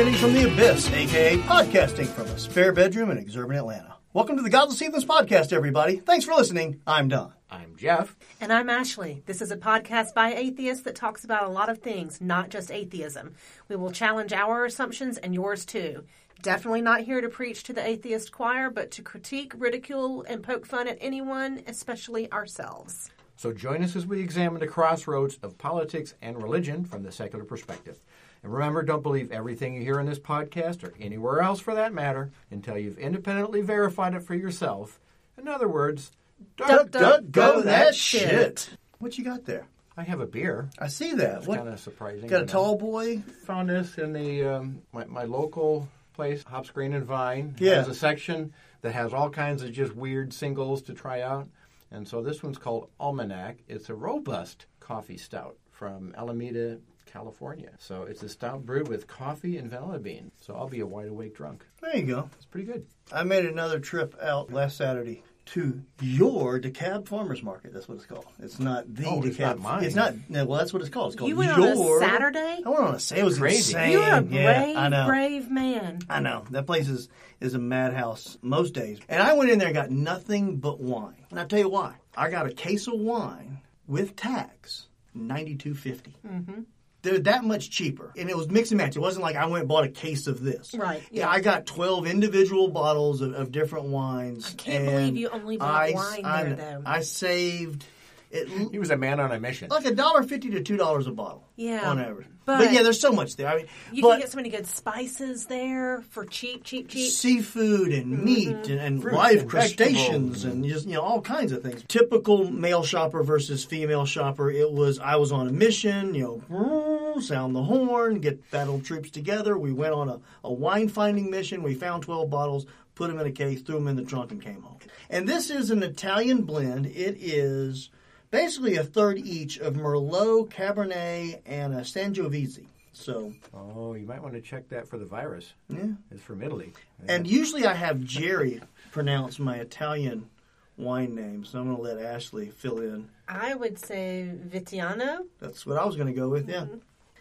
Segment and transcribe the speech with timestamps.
[0.00, 3.96] Opportunity from the abyss, aka podcasting from a spare bedroom in exurban Atlanta.
[4.14, 5.96] Welcome to the Godless Heathens podcast, everybody.
[5.96, 6.80] Thanks for listening.
[6.86, 7.34] I'm Don.
[7.50, 8.16] I'm Jeff.
[8.40, 9.22] And I'm Ashley.
[9.26, 12.70] This is a podcast by atheists that talks about a lot of things, not just
[12.70, 13.34] atheism.
[13.68, 16.04] We will challenge our assumptions and yours too.
[16.40, 20.64] Definitely not here to preach to the atheist choir, but to critique, ridicule, and poke
[20.64, 23.10] fun at anyone, especially ourselves.
[23.36, 27.42] So join us as we examine the crossroads of politics and religion from the secular
[27.42, 27.98] perspective.
[28.42, 31.92] And remember, don't believe everything you hear in this podcast or anywhere else for that
[31.92, 34.98] matter until you've independently verified it for yourself.
[35.38, 36.10] In other words,
[36.56, 38.70] Duck, duck, Go that shit.
[38.98, 39.66] What you got there?
[39.96, 40.70] I have a beer.
[40.78, 41.38] I see that.
[41.38, 41.58] It's What?
[41.58, 42.28] kind of surprising.
[42.28, 43.18] Got a tall boy?
[43.44, 47.56] Found this in the um, my, my local place, Hops Green and Vine.
[47.58, 47.74] Yeah.
[47.76, 51.48] Has a section that has all kinds of just weird singles to try out.
[51.90, 53.58] And so this one's called Almanac.
[53.68, 56.78] It's a robust coffee stout from Alameda,
[57.12, 57.70] California.
[57.78, 60.30] So it's a stout brewed with coffee and vanilla bean.
[60.40, 61.64] So I'll be a wide awake drunk.
[61.82, 62.30] There you go.
[62.36, 62.86] It's pretty good.
[63.12, 67.72] I made another trip out last Saturday to your DeKalb Farmers Market.
[67.72, 68.26] That's what it's called.
[68.40, 69.26] It's not the Oh, DeKalb.
[69.26, 69.84] it's not mine.
[69.84, 70.14] It's not.
[70.28, 71.12] No, well, that's what it's called.
[71.12, 71.98] It's called You went on a your.
[72.00, 72.62] Saturday?
[72.64, 73.22] I went on a Saturday.
[73.22, 73.72] It was Crazy.
[73.72, 73.92] insane.
[73.92, 74.20] You're a Yeah,
[74.62, 75.06] brave, I know.
[75.08, 75.98] brave man.
[76.08, 77.08] I know that place is
[77.40, 79.00] is a madhouse most days.
[79.08, 81.24] And I went in there and got nothing but wine.
[81.30, 81.94] And I tell you why.
[82.16, 83.58] I got a case of wine
[83.88, 86.14] with tax, ninety two fifty.
[86.24, 86.60] Mm-hmm.
[87.02, 88.96] They're that much cheaper, and it was mix and match.
[88.96, 90.74] It wasn't like I went and bought a case of this.
[90.74, 91.30] Right, Yeah, yeah.
[91.30, 94.50] I got twelve individual bottles of, of different wines.
[94.50, 96.82] I can't believe you only bought wine I, there, though.
[96.84, 97.86] I saved
[98.30, 99.68] it, He was a man on a mission.
[99.70, 101.48] like a dollar fifty to two dollars a bottle.
[101.56, 102.26] Yeah, on average.
[102.44, 103.46] but- But, yeah, there's so much there.
[103.48, 107.10] I mean, You but, can get so many good spices there for cheap, cheap, cheap.
[107.12, 108.24] seafood and Mm-hmm.
[108.24, 111.84] meat and, and live and crustaceans and just you know all kinds of things.
[111.88, 114.50] Typical male shopper versus female shopper.
[114.50, 116.14] It was I was on a mission.
[116.14, 119.58] You know, sound the horn, get battle troops together.
[119.58, 121.62] We went on a, a wine finding mission.
[121.62, 124.40] We found twelve bottles, put them in a case, threw them in the trunk, and
[124.42, 124.78] came home.
[125.10, 126.86] And this is an Italian blend.
[126.86, 127.90] It is
[128.30, 132.66] basically a third each of Merlot, Cabernet, and a Sangiovese.
[132.92, 135.52] So Oh, you might want to check that for the virus.
[135.68, 135.86] yeah.
[136.10, 136.72] It's from Italy.
[137.08, 138.60] And usually I have Jerry
[138.92, 140.28] pronounce my Italian
[140.76, 143.08] wine name, so I'm going to let Ashley fill in.
[143.28, 145.26] I would say Vitiano.
[145.40, 146.62] That's what I was going to go with, yeah.
[146.62, 146.78] Mm-hmm.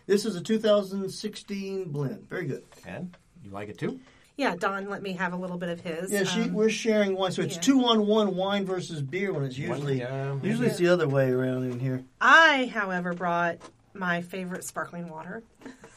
[0.08, 2.28] This is a 2016 blend.
[2.28, 2.64] Very good.
[2.86, 4.00] And you like it too?
[4.40, 6.14] Yeah, Don let me have a little bit of his.
[6.14, 7.62] Yeah, she, Um, we're sharing wine, so it's yeah.
[7.62, 11.30] two on one wine versus beer when it's usually yeah, usually it's the other way
[11.30, 12.06] around in here.
[12.22, 13.58] I, however, brought
[13.94, 15.44] my favorite sparkling water,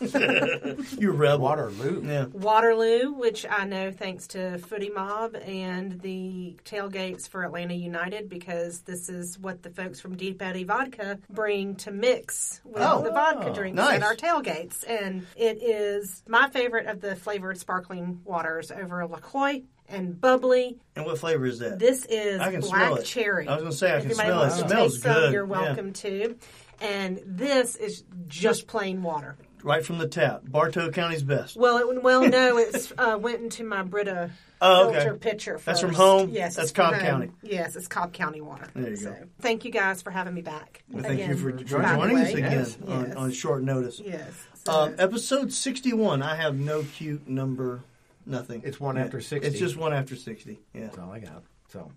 [0.99, 1.39] You rebel.
[1.39, 2.03] Waterloo.
[2.05, 2.25] Yeah.
[2.27, 8.81] Waterloo, which I know thanks to Footie Mob and the tailgates for Atlanta United, because
[8.83, 13.11] this is what the folks from Deep Eddy Vodka bring to mix with Oh, the
[13.11, 13.95] vodka drinks nice.
[13.97, 14.85] at our tailgates.
[14.89, 20.79] And it is my favorite of the flavored sparkling waters over LaCroix and bubly.
[20.97, 21.79] And what flavor is that?
[21.79, 23.05] This is I can black smell it.
[23.05, 23.49] cherry.
[23.49, 24.47] I was gonna say, I if can anybody smell it.
[24.47, 25.51] wants It to smells taste some, you're Yeah.
[25.61, 26.37] welcome to.
[26.81, 29.37] And this is just plain water.
[29.63, 30.43] Right from the tap.
[30.45, 31.57] Bartow County's best.
[31.57, 34.31] Well, it, well, no, it's uh, went into my Brita
[34.65, 34.99] Oh, okay.
[35.01, 35.53] filter pitcher.
[35.55, 35.67] First.
[35.67, 36.31] That's from home?
[36.31, 37.03] Yes, That's it's from Cobb.
[37.03, 37.31] County.
[37.43, 38.69] Yes, it's Cobb County water.
[38.75, 39.17] There you so, go.
[39.41, 40.83] Thank you guys for having me back.
[40.89, 41.65] Well, thank again, you for, for by the
[41.99, 42.79] joining us again Yes.
[42.87, 43.17] on, Yes.
[43.17, 44.01] on short notice.
[44.05, 44.31] Yes.
[44.65, 47.81] So, Um, episode 61, I have no cute number,
[48.25, 48.63] nothing.
[48.65, 49.03] It's one Yeah.
[49.05, 49.49] after 60.
[49.49, 50.83] It's just one after 60, yeah.
[50.85, 51.43] That's all I got.
[51.73, 51.91] So,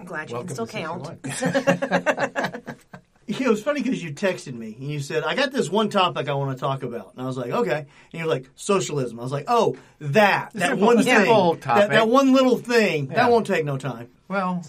[0.00, 1.24] I'm glad you welcome can still count.
[3.28, 3.38] 61.
[3.38, 5.68] You know, it was funny because you texted me and you said, I got this
[5.70, 7.12] one topic I want to talk about.
[7.14, 7.78] And I was like, okay.
[7.78, 7.86] And
[8.20, 9.18] you're like, socialism.
[9.20, 10.50] I was like, oh, that.
[10.54, 11.60] That Simple- one simple thing.
[11.62, 11.80] topic.
[11.82, 13.06] That, that one little thing.
[13.08, 13.14] Yeah.
[13.16, 14.08] That won't take no time.
[14.28, 14.62] Well,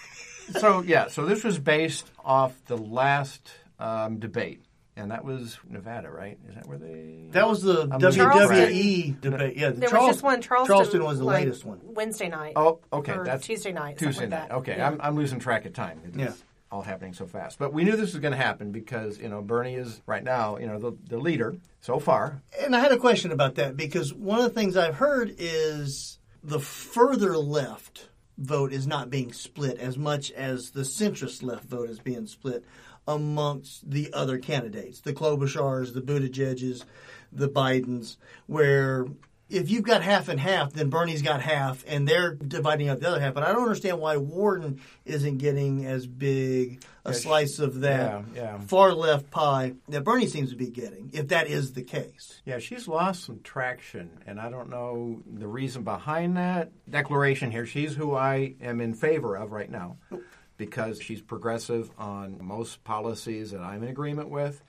[0.58, 4.62] so yeah, so this was based off the last um, debate,
[4.96, 6.38] and that was Nevada, right?
[6.48, 7.26] Is that where they?
[7.30, 9.56] That was the I'm WWE debate.
[9.56, 11.04] Yeah, the There Charles- was just one Charleston.
[11.04, 11.80] was the like, latest one.
[11.82, 12.54] Wednesday night.
[12.56, 13.98] Oh, okay, Or that's Tuesday night.
[13.98, 14.48] Tuesday something like night.
[14.48, 14.54] that.
[14.58, 14.88] Okay, Yeah.
[14.88, 16.00] I'm, I'm losing track of time.
[16.06, 16.32] It's Yeah.
[16.72, 17.58] All happening so fast.
[17.58, 20.56] But we knew this was going to happen because you know Bernie is right now
[20.56, 22.42] you know the the leader so far.
[22.60, 26.18] And I had a question about that because one of the things I've heard is
[26.42, 28.08] the further left
[28.38, 32.64] vote is not being split as much as the centrist left vote is being split.
[33.06, 36.84] amongst the other candidates, the Klobuchars, the Buttigiegs,
[37.32, 38.16] the Bidens,
[38.46, 39.06] where
[39.52, 43.08] if you've got half and half, then Bernie's got half, and they're dividing up the
[43.08, 43.34] other half.
[43.34, 48.42] But I don't understand why Warren isn't getting as big a slice of that yeah,
[48.42, 48.60] yeah.
[48.60, 52.40] far left pie that Bernie seems to be getting, if that is the case.
[52.46, 56.72] Yeah, she's lost some traction, and I don't know the reason behind that.
[56.88, 59.98] Declaration here, she's who I am in favor of right now
[60.56, 64.62] because she's progressive on most policies that I'm in agreement with.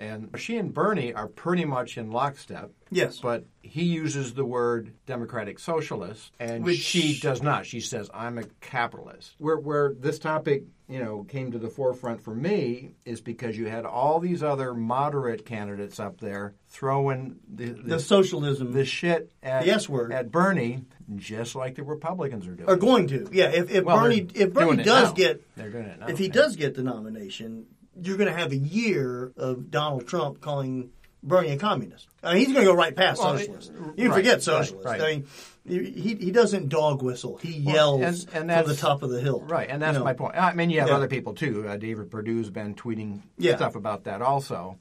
[0.00, 2.70] And she and Bernie are pretty much in lockstep.
[2.90, 3.18] Yes.
[3.18, 7.66] But he uses the word democratic socialist, and Which- she does not.
[7.66, 9.34] She says, I'm a capitalist.
[9.38, 13.66] Where, where this topic, you know, came to the forefront for me is because you
[13.66, 19.32] had all these other moderate candidates up there throwing the, the, The socialism the shit
[19.42, 20.12] at, The S word.
[20.12, 20.84] at Bernie,
[21.16, 22.68] just like the Republicans are doing.
[22.70, 23.28] are going to.
[23.32, 25.14] Yeah, if, if Well, Bernie if Bernie does now.
[25.14, 26.32] get They're doing it now, if he yeah.
[26.32, 27.66] does get the nomination,
[28.02, 30.90] you're going to have a year of Donald Trump calling
[31.22, 32.06] Bernie a communist.
[32.22, 33.72] I mean, he's going to go right past Well, socialist.
[33.72, 34.84] You can right, forget socialist.
[34.86, 35.00] right.
[35.00, 35.26] I mean,
[35.66, 37.36] he he doesn't dog whistle.
[37.38, 39.40] He Well, yells and- and from the top of the hill.
[39.42, 40.04] Right, and that's You know.
[40.04, 40.36] my point.
[40.36, 40.94] I mean, you have Yeah.
[40.96, 41.66] other people too.
[41.68, 43.56] Uh, David Perdue's been tweeting Yeah.
[43.56, 44.78] stuff about that also.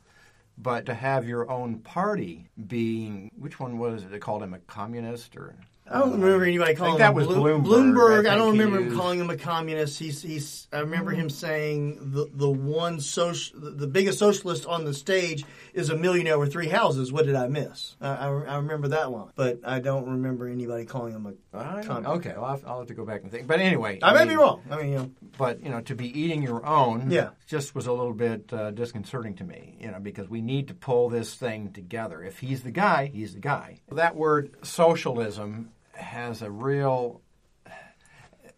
[0.59, 4.11] But to have your own party being, which one was it?
[4.11, 5.55] They called him a communist or?
[5.89, 8.95] I don't remember anybody calling that him was Blo- Bloomberg, I I, don't remember him
[8.97, 9.97] calling him a communist.
[9.99, 14.93] He's, he's I remember him saying the the one social the, biggest socialist on the
[14.93, 17.11] stage is a millionaire with three houses.
[17.13, 17.95] What did I miss?
[18.01, 21.83] I, I, I remember that line, but I don't remember anybody calling him a I-
[21.83, 22.07] communist.
[22.17, 23.47] okay, well, I'll have, I'll have to go back and think.
[23.47, 24.61] But anyway, I may mean, be wrong.
[24.69, 27.29] I mean, you know, But you know, to be eating your own, Yeah.
[27.47, 29.77] just was a little bit uh, disconcerting to me.
[29.79, 32.21] You know, because we need to pull this thing together.
[32.23, 33.79] If he's the guy, he's the guy.
[33.91, 37.21] That word socialism has a real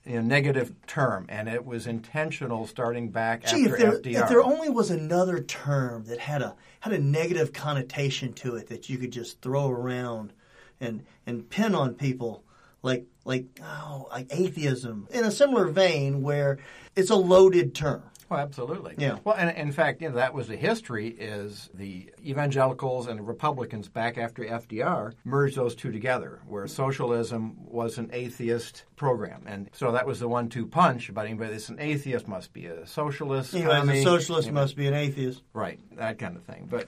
[0.06, 4.24] you know, negative term, and it was intentional starting back gee, after if there, FDR.
[4.24, 8.68] if there only was another term that had a had a negative connotation to it
[8.68, 10.34] that you could just throw around
[10.80, 12.44] and and pin on people
[12.82, 16.58] like like oh like atheism in a similar vein where
[16.96, 18.04] it's a loaded term.
[18.32, 18.96] Oh, absolutely.
[18.98, 19.18] Yeah.
[19.24, 21.08] Well, and in fact, you know, that was the history.
[21.10, 27.58] Is the evangelicals and the Republicans back after FDR merged those two together, where socialism
[27.66, 31.10] was an atheist program, and so that was the one-two punch.
[31.10, 33.54] About anybody that's an atheist must be a socialist.
[33.54, 35.42] Anyway, as a socialist you know, must be an atheist.
[35.54, 36.68] right, that kind of thing.
[36.70, 36.88] But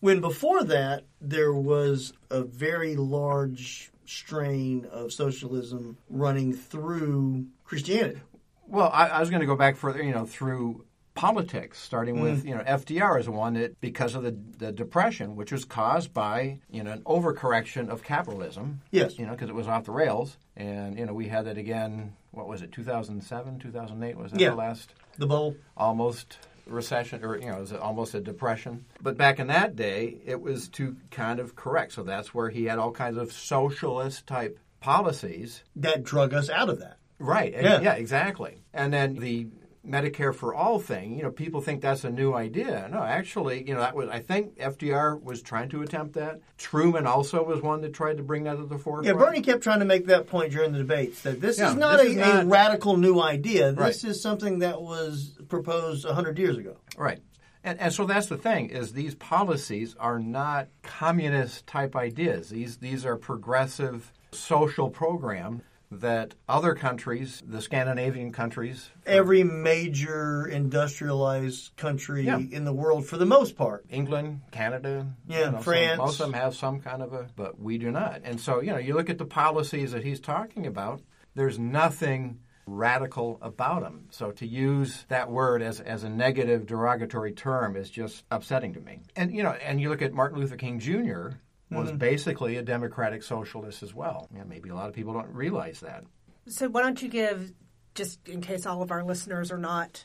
[0.00, 8.20] When before that there was a very large strain of socialism running through Christianity.
[8.68, 10.84] Well, I, I was going to go back further, you know, through
[11.14, 12.48] politics, starting with, Mm.
[12.48, 16.60] you know, FDR is one that, because of the, the depression, which was caused by,
[16.70, 18.82] you know, an overcorrection of capitalism.
[18.92, 19.18] Yes.
[19.18, 20.36] You know, because it was off the rails.
[20.56, 24.16] And, you know, we had that again, what was it, 2007, 2008?
[24.16, 24.50] Was that Yeah.
[24.50, 25.56] the last The bowl.
[25.76, 28.84] almost recession, or, you know, it was almost a depression?
[29.00, 31.94] But back in that day, it was to kind of correct.
[31.94, 36.68] So that's where he had all kinds of socialist type policies that drug us out
[36.68, 36.97] of that.
[37.18, 37.52] Right.
[37.54, 37.80] Eh, yeah.
[37.80, 37.92] Yeah.
[37.94, 38.62] exactly.
[38.72, 39.48] And then the
[39.86, 42.88] Medicare for all thing, you know, people think that's a new idea.
[42.92, 46.40] No, actually, you know, that was I think FDR was trying to attempt that.
[46.58, 49.06] Truman also was one that tried to bring that to the forefront.
[49.06, 51.76] Yeah, Bernie kept trying to make that point during the debates that this Yeah, is
[51.76, 53.72] not, this a, is a not- radical new idea.
[53.72, 54.10] This Right.
[54.10, 56.76] is something that was proposed 100 years ago.
[56.96, 57.20] Right.
[57.64, 62.50] And, and so that's the thing is these policies are not communist type ideas.
[62.50, 71.76] These these are progressive social programs that other countries, the Scandinavian countries, Every major industrialized
[71.76, 72.38] country Yeah.
[72.38, 75.98] in the world, for the most part, England, Canada, Yeah, you know, some- France.
[75.98, 78.20] most of them have some kind of a, but we do not.
[78.24, 81.00] And so, you know, you look at the policies that he's talking about.
[81.34, 84.08] There's nothing radical about them.
[84.10, 88.80] So to use that word as as a negative, derogatory term is just upsetting to
[88.80, 89.00] me.
[89.16, 91.30] And you know, and you look at Martin Luther King Jr.
[91.70, 91.98] was Mm-hmm.
[91.98, 94.28] basically a democratic socialist as well.
[94.34, 96.04] Yeah, maybe a lot of people don't realize that.
[96.46, 97.52] So why don't you give,
[97.94, 100.04] just in case all of our listeners are not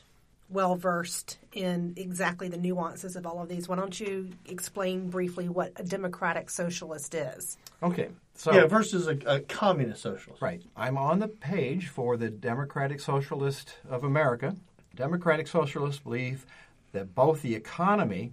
[0.50, 5.48] well versed in exactly the nuances of all of these, why don't you explain briefly
[5.48, 7.56] what a democratic socialist is?
[7.82, 10.42] Okay, so yeah, versus a, a communist socialist.
[10.42, 10.62] Right.
[10.76, 14.54] I'm on the page for the Democratic Socialist of America.
[14.94, 16.44] Democratic Socialists believe
[16.92, 18.32] that both the economy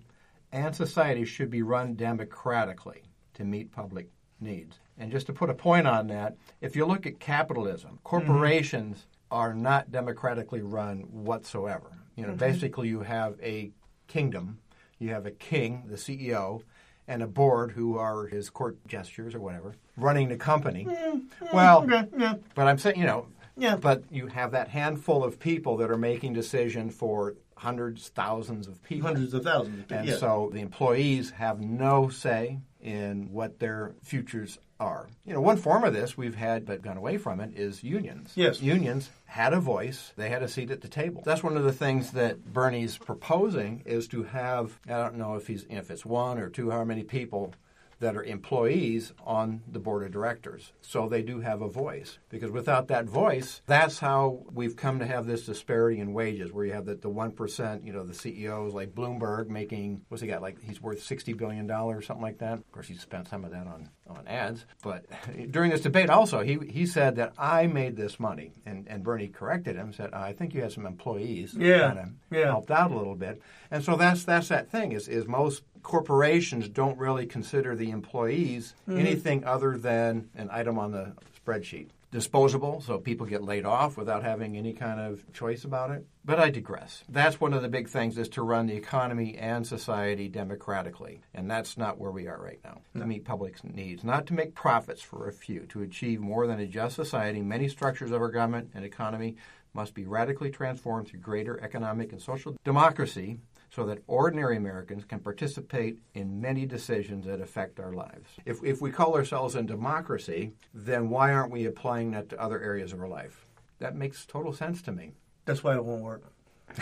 [0.52, 3.04] and society should be run democratically
[3.36, 4.10] to meet public
[4.40, 4.80] needs.
[4.98, 8.04] And just to put a point on that, if you look at capitalism, mm-hmm.
[8.04, 11.92] corporations are not democratically run whatsoever.
[12.16, 12.38] You know, mm-hmm.
[12.38, 13.72] basically you have a
[14.08, 14.60] kingdom,
[15.00, 16.62] you have a king, the CEO,
[17.08, 20.86] and a board who are his court gestures or whatever, running the company.
[20.86, 22.36] Mm, mm, well, Okay, yeah.
[22.56, 23.76] but I'm saying, you know, Yeah.
[23.76, 28.84] but you have that handful of people that are making decision for hundreds, thousands of
[28.84, 29.08] people.
[29.08, 29.80] Hundreds of thousands.
[29.80, 30.18] of people, And yeah.
[30.18, 35.08] so the employees have no say in what their futures are.
[35.26, 38.34] You know, one form of this we've had but gone away from it is unions.
[38.36, 38.62] Yes.
[38.62, 41.22] Unions had a voice, they had a seat at the table.
[41.26, 45.48] That's one of the things that Bernie's proposing is to have I don't know if
[45.48, 47.54] he's if it's one or two how many people
[48.01, 50.74] that are employees on the board of directors.
[50.81, 52.20] So they do have a voice.
[52.29, 56.65] Because without that voice, that's how we've come to have this disparity in wages, where
[56.65, 60.41] you have the, the 1%, you know, the CEOs like Bloomberg making, what's he got,
[60.41, 62.53] like he's worth $60 billion or something like that.
[62.53, 64.65] Of course, he spent some of that on, on ads.
[64.84, 65.05] But
[65.51, 68.53] during this debate also, he, he said that I made this money.
[68.65, 72.00] And, and Bernie corrected him, said, I think you had some employees that Yeah, kind
[72.00, 72.46] of yeah.
[72.46, 73.41] helped out a little bit.
[73.70, 78.74] And so that's, that's that thing, is, is most corporations don't really consider the employees
[78.88, 79.00] Mm-hmm.
[79.00, 81.14] anything other than an item on the
[81.46, 81.88] spreadsheet.
[82.12, 86.06] Disposable, so people get laid off without having any kind of choice about it.
[86.26, 87.06] But I digress.
[87.08, 91.22] That's one of the big things is to run the economy and society democratically.
[91.34, 92.82] And that's not where we are right now.
[93.00, 95.62] To meet public needs, not to make profits for a few.
[95.68, 99.38] To achieve more than a just society, many structures of our government and economy
[99.74, 103.38] must be radically transformed through greater economic and social democracy
[103.74, 108.30] so that ordinary Americans can participate in many decisions that affect our lives.
[108.46, 112.62] If, if we call ourselves a democracy, then why aren't we applying that to other
[112.62, 113.46] areas of our life?
[113.80, 115.13] That makes total sense to me.
[115.46, 116.24] That's why it won't work.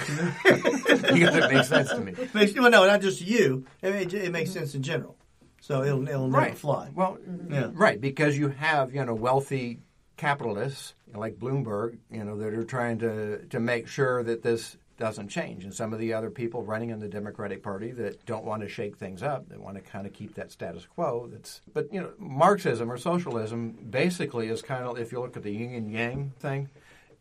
[0.44, 2.14] because it makes sense to me.
[2.34, 3.66] Makes, well, no, not just you.
[3.82, 5.16] It, it, it makes sense in general.
[5.62, 6.58] So it'll, it'll never Right.
[6.58, 6.92] fly.
[6.94, 7.18] Well,
[7.50, 7.72] Yeah.
[7.74, 9.80] right, because you have, you know, wealthy
[10.18, 15.30] capitalists like Bloomberg, you know, that are trying to, to make sure that this doesn't
[15.30, 15.64] change.
[15.64, 18.70] And some of the other people running in the Democratic Party that don't want to
[18.70, 21.28] shake things up, they want to kind of keep that status quo.
[21.32, 25.44] That's but you know, Marxism or socialism basically is kind of if you look at
[25.44, 26.70] the yin and yang thing,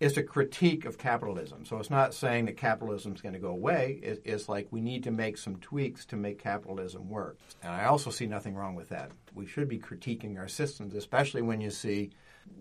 [0.01, 1.65] it's a critique of capitalism.
[1.65, 3.99] So it's not saying that capitalism is going to go away.
[4.03, 7.39] It, it's like we need to make some tweaks to make capitalism work.
[7.63, 9.11] And I also see nothing wrong with that.
[9.35, 12.11] We should be critiquing our systems, especially when you see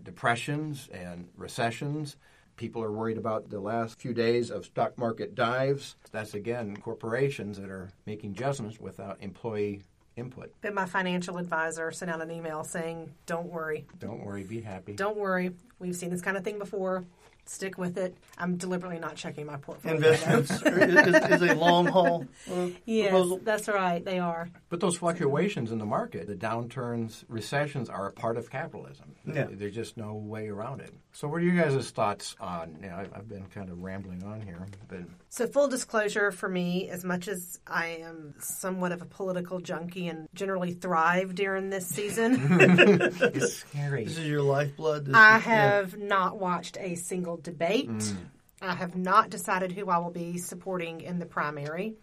[0.02, 2.16] depressions and recessions.
[2.58, 5.94] People are worried about the last few days of stock market dives.
[6.10, 9.82] That's again corporations that are making judgments without employee
[10.16, 10.52] input.
[10.60, 14.94] But my financial advisor sent out an email saying, "Don't worry, Don't worry, be happy.
[14.94, 15.52] don't worry.
[15.78, 17.04] We've seen this kind of thing before.
[17.48, 19.96] Stick with it." I'm deliberately not checking my portfolio.
[19.96, 23.40] Investments is, is a long haul uh, Yes, proposal.
[23.42, 24.04] that's right.
[24.04, 24.48] They are.
[24.68, 29.14] But those fluctuations in the market, the downturns, recessions are a part of capitalism.
[29.26, 29.46] Yeah.
[29.50, 30.92] There's just no way around it.
[31.12, 32.76] So, what are you guys' thoughts on?
[32.82, 35.00] You know, I've, I've been kind of rambling on here, but
[35.30, 40.06] So, full disclosure for me, as much as I am somewhat of a political junkie
[40.08, 44.04] and generally thrive during this season, it's scary.
[44.04, 45.06] This is your lifeblood.
[45.06, 47.88] This I is- have not watched a single debate.
[47.88, 48.16] Mm.
[48.60, 51.94] I have not decided who I will be supporting in the primary.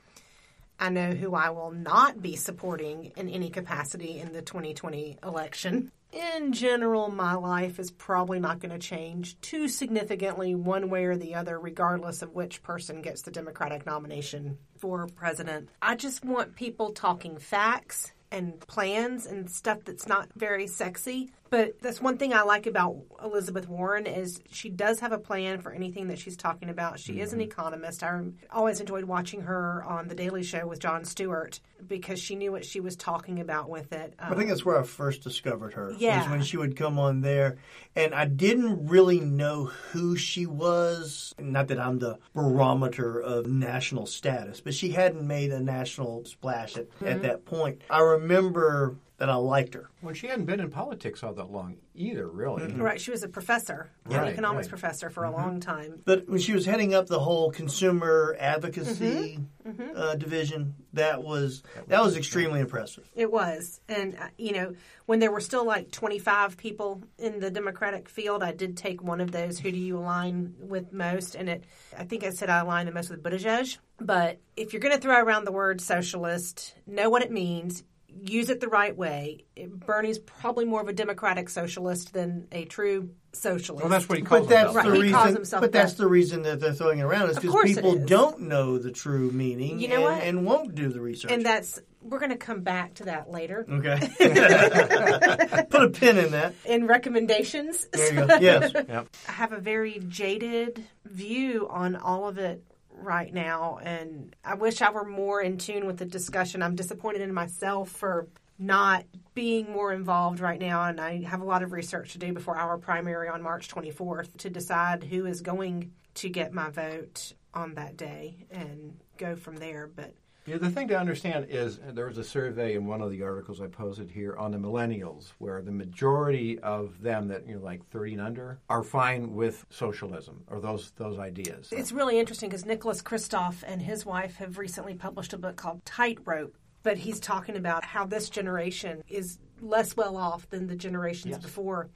[0.79, 5.91] I know who I will not be supporting in any capacity in the 2020 election.
[6.11, 11.17] In general, my life is probably not going to change too significantly one way or
[11.17, 15.69] the other, regardless of which person gets the Democratic nomination for president.
[15.81, 21.31] I just want people talking facts and plans and stuff that's not very sexy.
[21.55, 25.61] But that's one thing I like about Elizabeth Warren is she does have a plan
[25.61, 26.99] for anything that she's talking about.
[26.99, 28.03] She is an economist.
[28.03, 28.19] I
[28.51, 32.65] always enjoyed watching her on the Daily Show with Jon Stewart because she knew what
[32.65, 34.15] she was talking about with it.
[34.19, 35.93] I think that's where I first discovered her.
[35.97, 36.23] Yeah.
[36.23, 37.57] Was when she would come on there,
[37.95, 41.33] and I didn't really know who she was.
[41.39, 46.75] Not that I'm the barometer of national status, but she hadn't made a national splash
[46.75, 47.07] at, Mm-hmm.
[47.07, 47.81] at that point.
[47.89, 49.89] I remember that I liked her.
[50.01, 52.67] Well, she hadn't been in politics all that long either, really.
[52.73, 54.69] Right, she was a professor, an economics right.
[54.69, 56.01] professor for a long time.
[56.05, 59.97] But when she was heading up the whole consumer advocacy Mm-hmm.
[59.97, 63.09] Uh, division, that was that was extremely impressive.
[63.15, 63.81] It was.
[63.89, 64.75] And, uh, you know,
[65.07, 69.21] when there were still like 25 people in the Democratic field, I did take one
[69.21, 69.57] of those.
[69.57, 71.33] Who do you align with most?
[71.33, 71.63] And it,
[71.97, 73.79] I think I said I align the most with Buttigieg.
[73.99, 77.83] But if you're going to throw around the word socialist, know what it means.
[78.23, 79.43] Use it the right way.
[79.67, 83.83] Bernie's probably more of a democratic socialist than a true socialist.
[83.83, 84.85] Well, that's what he calls But that's himself.
[84.85, 86.01] the Right, he calls himself But that's that.
[86.03, 88.05] the reason that they're throwing it around is because people is.
[88.07, 89.79] don't know the true meaning.
[89.79, 90.23] You know and, what?
[90.23, 91.31] and won't do the research.
[91.31, 93.97] and that's we're going to come back to that later okay.
[95.69, 96.53] Put a pin in that.
[96.65, 97.85] in recommendations.
[97.91, 98.35] There you go.
[98.39, 98.71] Yes.
[98.73, 99.07] Yep.
[99.27, 102.63] I have a very jaded view on all of it
[102.97, 103.35] right mm-hmm.
[103.35, 106.61] now, and I wish I were more in tune with the discussion.
[106.61, 111.45] I'm disappointed in myself for not being more involved right now, and I have a
[111.45, 115.41] lot of research to do before our primary on March 24th to decide who is
[115.41, 119.89] going to get my vote on that day and go from there.
[119.93, 120.13] But
[120.45, 123.23] Yeah, the thing to understand is uh, there was a survey in one of the
[123.23, 127.61] articles I posted here on the millennials, where the majority of them that you know,
[127.63, 131.69] like thirty and under, are fine with socialism or those those ideas.
[131.71, 135.83] it's really interesting because Nicholas Kristof and his wife have recently published a book called
[135.85, 136.55] Tightrope.
[136.83, 141.41] But he's talking about how this generation is less well off than the generations Yes.
[141.41, 141.89] before.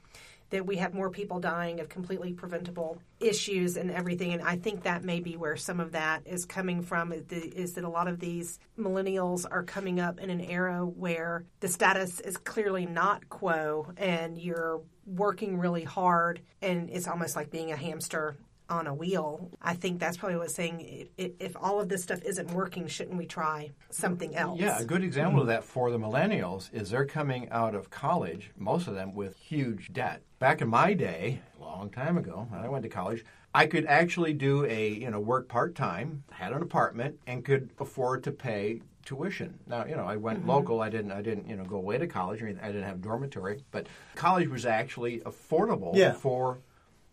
[0.52, 4.84] That we have more people dying of completely preventable issues and everything, and I think
[4.84, 7.14] that may be where some of that is coming from.
[7.30, 11.68] Is that a lot of these millennials are coming up in an era where the
[11.68, 17.72] status is clearly not quo, and you're working really hard, and it's almost like being
[17.72, 18.36] a hamster
[18.70, 19.50] on a wheel.
[19.62, 20.80] I think that's probably what's saying.
[21.20, 24.60] i- i- If all of this stuff isn't working, shouldn't we try something else?
[24.60, 28.52] Yeah, a good example of that for the millennials is they're coming out of college,
[28.58, 30.22] most of them with huge debt.
[30.40, 33.86] Back in my day, a long time ago, when I went to college, I could
[33.86, 38.82] actually do a, you know, work part-time, had an apartment and could afford to pay
[39.06, 39.58] tuition.
[39.66, 40.50] Now, you know, I went mm-hmm.
[40.50, 40.82] local.
[40.82, 42.64] I didn't I didn't, you know, go away to college or anything.
[42.64, 46.14] I didn't have dormitory, but college was actually affordable Yeah.
[46.14, 46.60] for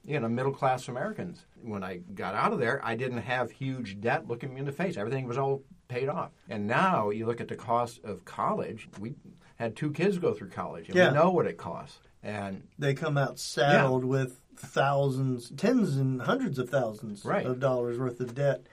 [0.06, 1.44] you know, middle class Americans.
[1.62, 4.72] When I got out of there, I didn't have huge debt looking me in the
[4.72, 4.96] face.
[4.96, 6.30] Everything was all paid off.
[6.48, 8.88] And now you look at the cost of college.
[9.00, 9.14] We
[9.56, 11.08] had two kids go through college, and Yeah.
[11.10, 11.98] we know what it costs.
[12.22, 17.44] And They come out saddled with thousands, tens and hundreds of thousands Right.
[17.46, 18.66] of dollars worth of debt,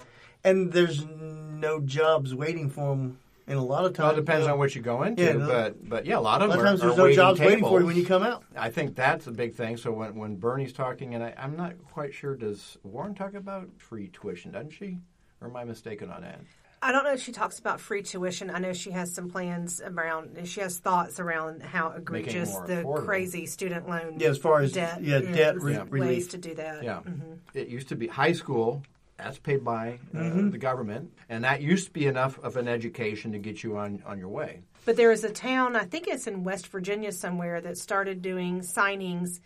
[0.44, 3.20] and there's no jobs waiting for them.
[3.46, 5.22] In a lot of well, times, it depends on what you go into.
[5.24, 6.98] Yeah, but but yeah, a lot A of lot them of times are, there's are
[6.98, 8.44] no waiting jobs waiting for you when you come out.
[8.56, 9.76] I think that's a big thing.
[9.78, 13.70] So when, when Bernie's talking, and I, I'm not quite sure, does Warren talk about
[13.78, 14.98] free tuition, doesn't she?
[15.42, 16.40] Or am I mistaken on that?
[16.82, 18.50] I don't know if she talks about free tuition.
[18.50, 20.38] I know she has some plans around.
[20.48, 23.06] She has thoughts around how egregious the affordable.
[23.06, 24.18] crazy student loan.
[24.20, 26.30] Yeah, as far as- debt, yeah, is, debt re- ways relief.
[26.32, 26.84] to do that.
[26.84, 26.96] Yeah.
[26.98, 27.34] Mm-hmm.
[27.54, 28.84] It used to be high school.
[29.24, 30.50] That's paid by uh, Mm-hmm.
[30.50, 34.04] the government, and that used to be enough of an education to get you on,
[34.06, 34.62] on your way.
[34.86, 38.60] But there is a town, I think it's in West Virginia somewhere, that started doing
[38.62, 39.40] signings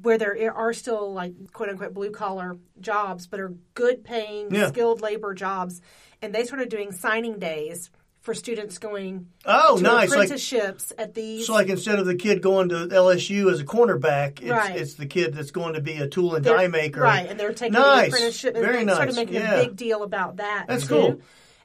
[0.00, 4.68] where there are still like quote unquote blue collar jobs, but are good paying, Yeah.
[4.68, 5.82] skilled labor jobs.
[6.22, 7.90] And they started doing signing days
[8.20, 10.10] for students going Oh, to nice!
[10.10, 11.46] Like apprenticeships at these.
[11.46, 14.76] so, like instead of the kid going to LSU as a cornerback, it's, Right.
[14.76, 17.00] it's the kid that's going to be a tool and they're- die maker.
[17.00, 18.94] Right, and they're taking nice, the apprenticeship and very nice.
[18.96, 19.54] started making yeah.
[19.54, 20.66] a big deal about that.
[20.68, 20.88] That's too.
[20.94, 21.20] cool.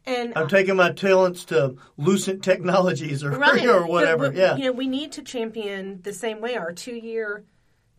[0.07, 3.65] And I'm taking my talents to Lucent Technologies or right.
[3.65, 4.29] or But- whatever.
[4.29, 4.55] but, yeah.
[4.55, 7.43] You know, we need to champion the same way our two year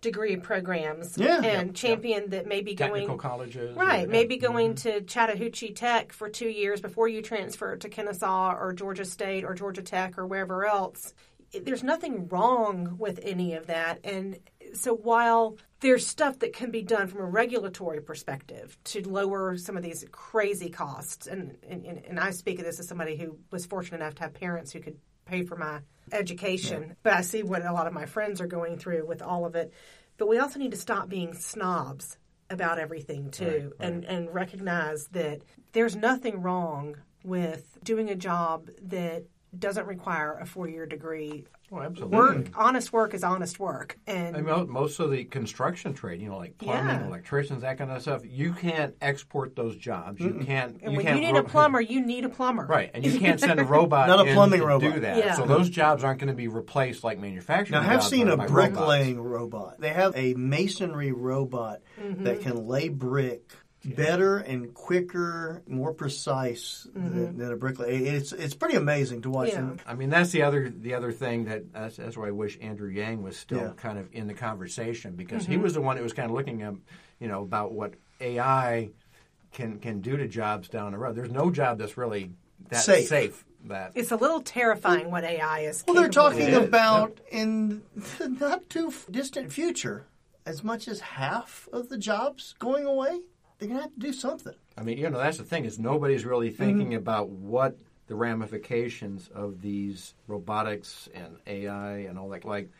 [0.00, 1.42] degree programs Yeah.
[1.42, 4.02] and champion that may be Technical going colleges, Right, or- yeah.
[4.02, 4.12] Mm-hmm.
[4.12, 9.04] maybe going to Chattahoochee Tech for two years before you transfer to Kennesaw or Georgia
[9.04, 11.14] State or Georgia Tech or wherever else.
[11.62, 14.00] There's nothing wrong with any of that.
[14.04, 14.38] And
[14.74, 19.76] so while there's stuff that can be done from a regulatory perspective to lower some
[19.76, 23.64] of these crazy costs, and, and, and I speak of this as somebody who was
[23.64, 25.80] fortunate enough to have parents who could pay for my
[26.12, 29.44] education, but I see what a lot of my friends are going through with all
[29.44, 29.72] of it.
[30.16, 32.16] But we also need to stop being snobs
[32.48, 39.24] about everything too and and recognize that there's nothing wrong with doing a job that
[39.58, 42.16] doesn't require a four-year degree Oh, absolutely.
[42.16, 46.28] work honest work is honest work and I mean, most of the construction trade, you
[46.28, 47.06] know, like plumbing, Yeah.
[47.08, 50.20] electricians, that kind of stuff, you can't export those jobs.
[50.20, 50.80] You can't.
[50.80, 53.04] and you when can't you need ro- a plumber you need a plumber Right, and
[53.04, 54.94] you can't send a robot Not a in plumbing to robot.
[54.94, 55.16] do that.
[55.18, 55.34] Yeah.
[55.34, 57.72] So those jobs aren't going to be replaced like manufacturing.
[57.72, 59.80] Now, I have jobs seen a bricklaying robot.
[59.80, 62.24] They have a masonry robot Mm-hmm.
[62.24, 63.50] that can lay brick
[63.94, 67.90] better and quicker, more precise than, than a bricklayer.
[68.16, 69.50] It's it's pretty amazing to watch.
[69.50, 69.56] Mm-hmm.
[69.62, 69.68] Yeah.
[69.68, 69.80] them.
[69.86, 72.88] I mean, that's the other the other thing that that's, that's why I wish Andrew
[72.90, 73.72] Yang was still Yeah.
[73.76, 75.52] kind of in the conversation because Mm-hmm.
[75.52, 76.74] he was the one that was kind of looking at
[77.20, 78.90] you know about what AI
[79.52, 81.14] can can do to jobs down the road.
[81.16, 82.32] There's no job that's really
[82.70, 83.44] that Safe.
[83.66, 86.32] that it's a little terrifying what ai is Well, they're capable of.
[86.38, 87.82] talking about in
[88.18, 90.06] the not too distant future,
[90.44, 93.20] as much as half of the jobs going away.
[93.58, 94.54] They're gonna have to do something.
[94.76, 96.62] I mean, you know, that's the thing is nobody's really Mm-hmm.
[96.62, 97.76] thinking about what
[98.08, 102.70] the ramifications of these robotics and AI and all that, like,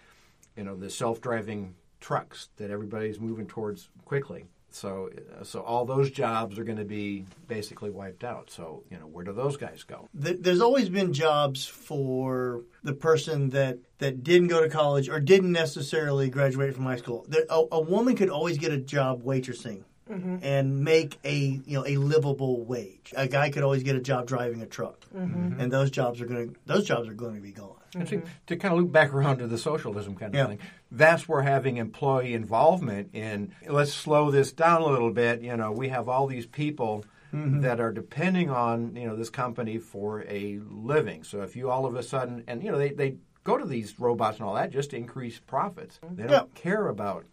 [0.57, 4.45] you know, the self-driving trucks that everybody's moving towards quickly.
[4.71, 5.11] So,
[5.43, 8.51] so all those jobs are going to be basically wiped out.
[8.51, 10.07] So, you know, where do those guys go?
[10.13, 15.53] There's always been jobs for the person that, that didn't go to college or didn't
[15.53, 17.25] necessarily graduate from high school.
[17.27, 21.85] There, a, a woman could always get a job waitressing and make a you know
[21.87, 23.13] a livable wage.
[23.17, 26.49] A guy could always get a job driving a truck, and those jobs are going
[26.51, 27.73] to those jobs are going to be gone.
[27.95, 30.47] And see, to kind of loop back around to the socialism kind of Yeah.
[30.49, 30.59] thing,
[30.91, 35.41] that's where having employee involvement in let's slow this down a little bit.
[35.43, 37.63] You know, we have all these people Mm-hmm.
[37.63, 41.25] that are depending on you know this company for a living.
[41.25, 43.99] So if you all of a sudden and you know they, they go to these
[43.99, 45.99] robots and all that just to increase profits.
[46.13, 46.43] They don't Yeah.
[46.55, 47.27] care about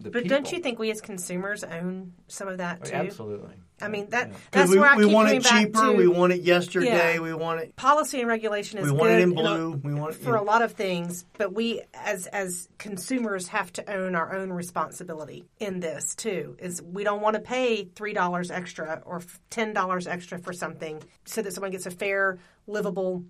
[0.00, 0.36] the But people.
[0.38, 2.94] don't you think we as consumers own some of that Oh, too?
[2.94, 3.54] Absolutely.
[3.82, 4.32] I mean that Yeah.
[4.32, 7.14] that's Because we, where I we keep want it cheaper, to we want it yesterday,
[7.14, 7.20] Yeah.
[7.20, 7.76] we want it.
[7.76, 9.80] policy and regulation is We want it good in you know, blue.
[9.82, 13.72] We want it for in- a lot of things, but we as as consumers have
[13.74, 16.56] to own our own responsibility in this too.
[16.58, 21.02] Is we don't want to pay three dollars extra or ten dollars extra for something
[21.24, 23.24] so that someone gets a fair, livable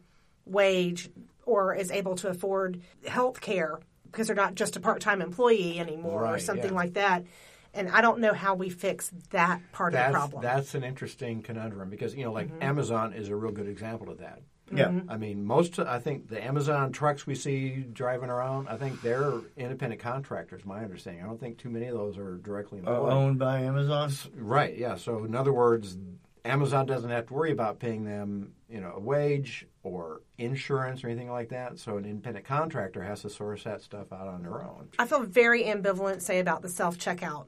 [0.47, 1.11] wage
[1.47, 3.79] or is able to afford health care
[4.11, 6.77] because they're not just a part time employee anymore or something yeah.
[6.77, 7.25] like that.
[7.73, 10.43] And I don't know how we fix that part of the problem.
[10.43, 14.19] that's an interesting conundrum because you know, like Amazon is a real good example of
[14.19, 14.41] that.
[14.73, 14.87] Yeah.
[14.87, 15.11] Mm-hmm.
[15.11, 19.35] I mean, most I think the Amazon trucks we see driving around, I think they're
[19.57, 20.65] independent contractors.
[20.65, 21.23] My understanding.
[21.23, 23.13] I don't think too many of those are directly Uh, employed.
[23.13, 24.13] owned by Amazon.
[24.35, 24.77] Right.
[24.77, 24.97] Yeah.
[24.97, 25.97] So in other words,
[26.45, 31.09] Amazon doesn't have to worry about paying them, you know, a wage or insurance or
[31.09, 31.79] anything like that.
[31.79, 34.89] So an independent contractor has to source that stuff out on their own.
[34.99, 37.47] I feel very ambivalent, say, about the self checkout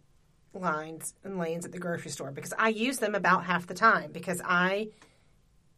[0.54, 4.12] lines and lanes at the grocery store because I use them about half the time
[4.12, 4.88] because I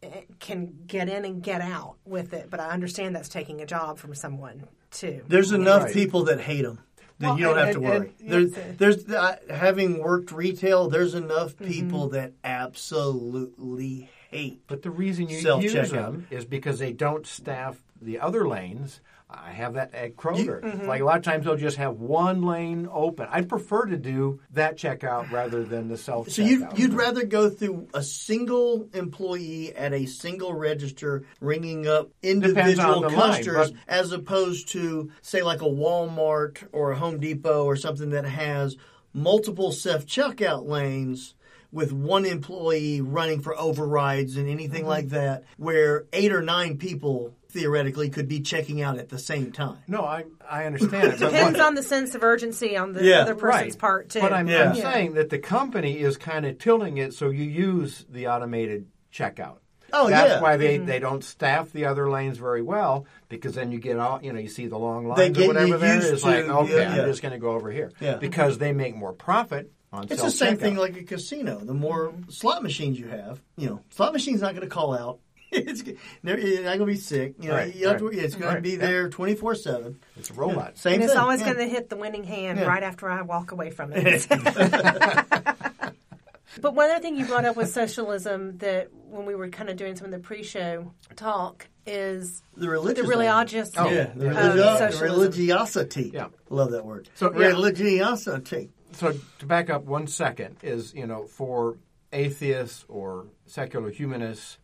[0.03, 2.49] eh, can get in and get out with it.
[2.49, 5.23] But I understand that's taking a job from someone too.
[5.27, 5.93] There's enough Right.
[5.93, 6.79] people that hate them.
[7.19, 8.11] That Well, you don't and- have to worry.
[8.19, 8.75] and- there's, yes.
[8.77, 10.89] there's uh, having worked retail.
[10.89, 11.65] There's enough Mm-hmm.
[11.65, 14.61] people that absolutely hate.
[14.67, 18.99] But the reason you use them is because they don't staff the other lanes.
[19.43, 20.61] I have that at Kroger.
[20.61, 20.85] mm-hmm.
[20.87, 23.27] Like a lot of times they'll just have one lane open.
[23.29, 26.29] I'd prefer to do that checkout rather than the self.
[26.29, 32.09] So you'd, you'd rather go through a single employee at a single register ringing up
[32.21, 37.63] individual the line, customers as opposed to, say, like a Walmart or a Home Depot
[37.65, 38.77] or something that has
[39.13, 41.35] multiple self checkout lanes
[41.71, 44.89] with one employee running for overrides and anything Mm-hmm.
[44.89, 49.51] like that, where eight or nine people theoretically could be checking out at the same
[49.51, 49.77] time.
[49.87, 51.13] No, I I understand.
[51.13, 53.79] it, Depends on the sense of urgency on the Yeah, other person's right.
[53.79, 54.19] part too.
[54.21, 54.69] But I'm, Yeah.
[54.69, 58.87] I'm saying that the company is kind of tilting it so you use the automated
[59.11, 59.57] checkout.
[59.93, 60.17] Oh, yeah.
[60.21, 60.41] That's yeah.
[60.41, 60.87] why they, mm-hmm.
[60.87, 64.39] they don't staff the other lanes very well because then you get all you know
[64.39, 67.01] you see the long lines They or whatever you there used like to- okay yeah.
[67.03, 68.17] I'm just going to go over here Yeah.
[68.17, 70.59] because they make more profit on It's the same self-checkout.
[70.59, 71.59] thing like a casino.
[71.59, 75.19] The more slot machines you have, you know, slot machine's not going to call out.
[75.55, 75.83] It's
[76.23, 77.35] they're you're not going to be sick.
[77.39, 79.99] You know, Right, you have to, it's going Right, to be there twenty four seven.
[80.17, 80.77] it's a robot.
[80.77, 81.21] Same and it's thing.
[81.21, 81.53] always yeah.
[81.53, 82.65] going to hit the winning hand Yeah.
[82.65, 84.27] right after I walk away from it.
[86.61, 89.77] but one other thing you brought up with socialism that when we were kind of
[89.77, 93.03] doing some of the pre-show talk is the religious.
[93.03, 94.31] the religiosity Oh, yeah, the, yeah.
[94.33, 96.11] religi- of religiosity.
[96.13, 96.27] Yeah.
[96.49, 97.09] love that word.
[97.15, 97.47] So, yeah.
[97.47, 98.71] religiosity.
[98.93, 101.77] So to back up one second is you know for
[102.13, 104.57] atheists or secular humanists,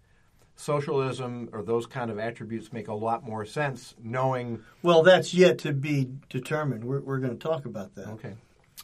[0.61, 5.59] socialism or those kind of attributes make a lot more sense knowing Well, that's yet
[5.59, 6.83] to be determined.
[6.83, 8.07] We're, we're going to talk about that.
[8.09, 8.35] Okay.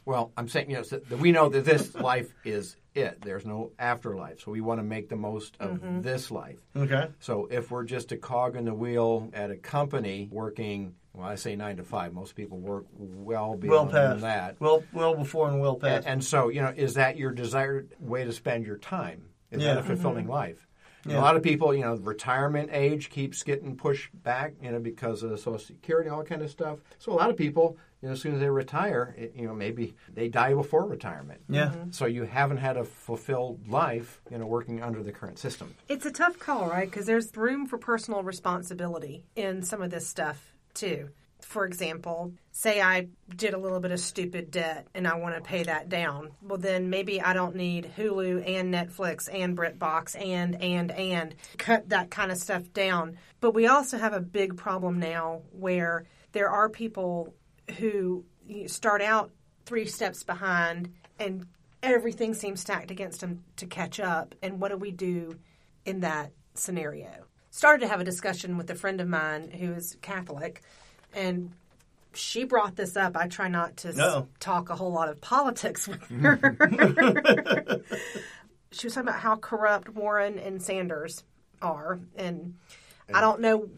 [0.06, 3.22] Well, I'm saying, you know, so that we know that this life is it.
[3.22, 4.42] There's no afterlife.
[4.42, 6.02] So we want to make the most of mm-hmm.
[6.02, 6.58] this life.
[6.76, 7.10] Okay.
[7.20, 11.36] So if we're just a cog in the wheel at a company working, well, I
[11.36, 12.14] say nine to five.
[12.14, 14.56] Most people work well Well beyond past that.
[14.60, 16.08] Well, well before and well And, past.
[16.08, 19.24] and so, you know, is that your desired way to spend your time?
[19.52, 19.76] Is Yeah.
[19.76, 20.34] that a fulfilling mm-hmm.
[20.34, 20.67] life?
[21.08, 21.22] And Yeah.
[21.22, 25.24] A lot of people, you know, retirement age keeps getting pushed back, you know, because
[25.24, 26.80] of Social Security, all that kind of stuff.
[27.00, 29.54] So a lot of people, you know, as soon as they retire, it, you know,
[29.54, 31.40] maybe they die before retirement.
[31.48, 31.68] yeah.
[31.68, 31.92] Mm-hmm.
[31.92, 35.74] So you haven't had a fulfilled life, you know, working under the current system.
[35.88, 36.90] It's a tough call, right?
[36.90, 41.10] Because there's room for personal responsibility in some of this stuff too.
[41.48, 45.42] For example, say I did a little bit of stupid debt and I want to
[45.42, 46.32] pay that down.
[46.42, 51.88] Well, then maybe I don't need Hulu and Netflix and BritBox and and and cut
[51.88, 53.18] that kind of stuff down.
[53.40, 57.34] But we also have a big problem now where there are people
[57.78, 58.26] who
[58.66, 59.32] start out
[59.66, 61.46] three steps behind and
[61.82, 64.36] everything seems stacked against them to catch up.
[64.44, 65.40] And what do we do
[65.86, 67.24] in that scenario?
[67.52, 70.62] Started to have a discussion with a friend of mine who is Catholic,
[71.14, 71.52] and
[72.14, 73.16] she brought this up.
[73.16, 77.82] I try not to talk a whole lot of politics with her.
[78.72, 81.24] she was talking about how corrupt Warren and Sanders
[81.62, 82.56] are, and
[83.14, 83.70] I don't know.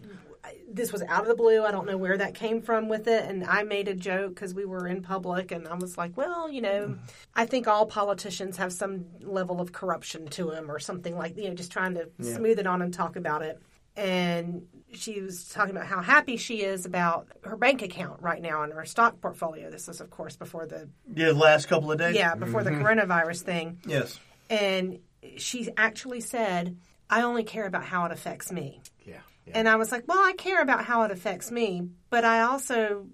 [0.72, 1.63] this was out of the blue.
[1.63, 3.26] I don't know where that came from with it.
[3.26, 6.50] And I made a joke because we were in public, and I was like, well,
[6.50, 6.98] you know,
[7.36, 11.50] I think all politicians have some level of corruption to them or something like, you
[11.50, 13.62] know, just trying to smooth it on and talk about it.
[14.00, 18.64] And she was talking about how happy she is about her bank account right now
[18.64, 19.70] and her stock portfolio.
[19.70, 22.16] This was, of course, before the Yeah, the last couple of days.
[22.16, 22.86] yeah before the mm-hmm.
[22.86, 23.80] coronavirus thing.
[23.86, 24.18] Yes.
[24.50, 25.00] And
[25.38, 26.78] she actually said,
[27.10, 29.16] "I only care about how it affects me." Yeah.
[29.46, 29.54] yeah.
[29.58, 33.08] And I was like, well, I care about how it affects me, but I also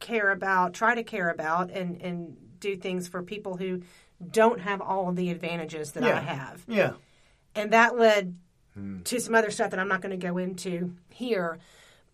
[0.00, 3.82] care about, try to care about, and, and do things for people who
[4.30, 6.16] don't have all of the advantages that Yeah.
[6.16, 6.64] I have.
[6.66, 6.92] Yeah.
[7.54, 8.36] And that led
[8.74, 9.02] Hmm.
[9.02, 11.58] to some other stuff that I'm not going to go into here.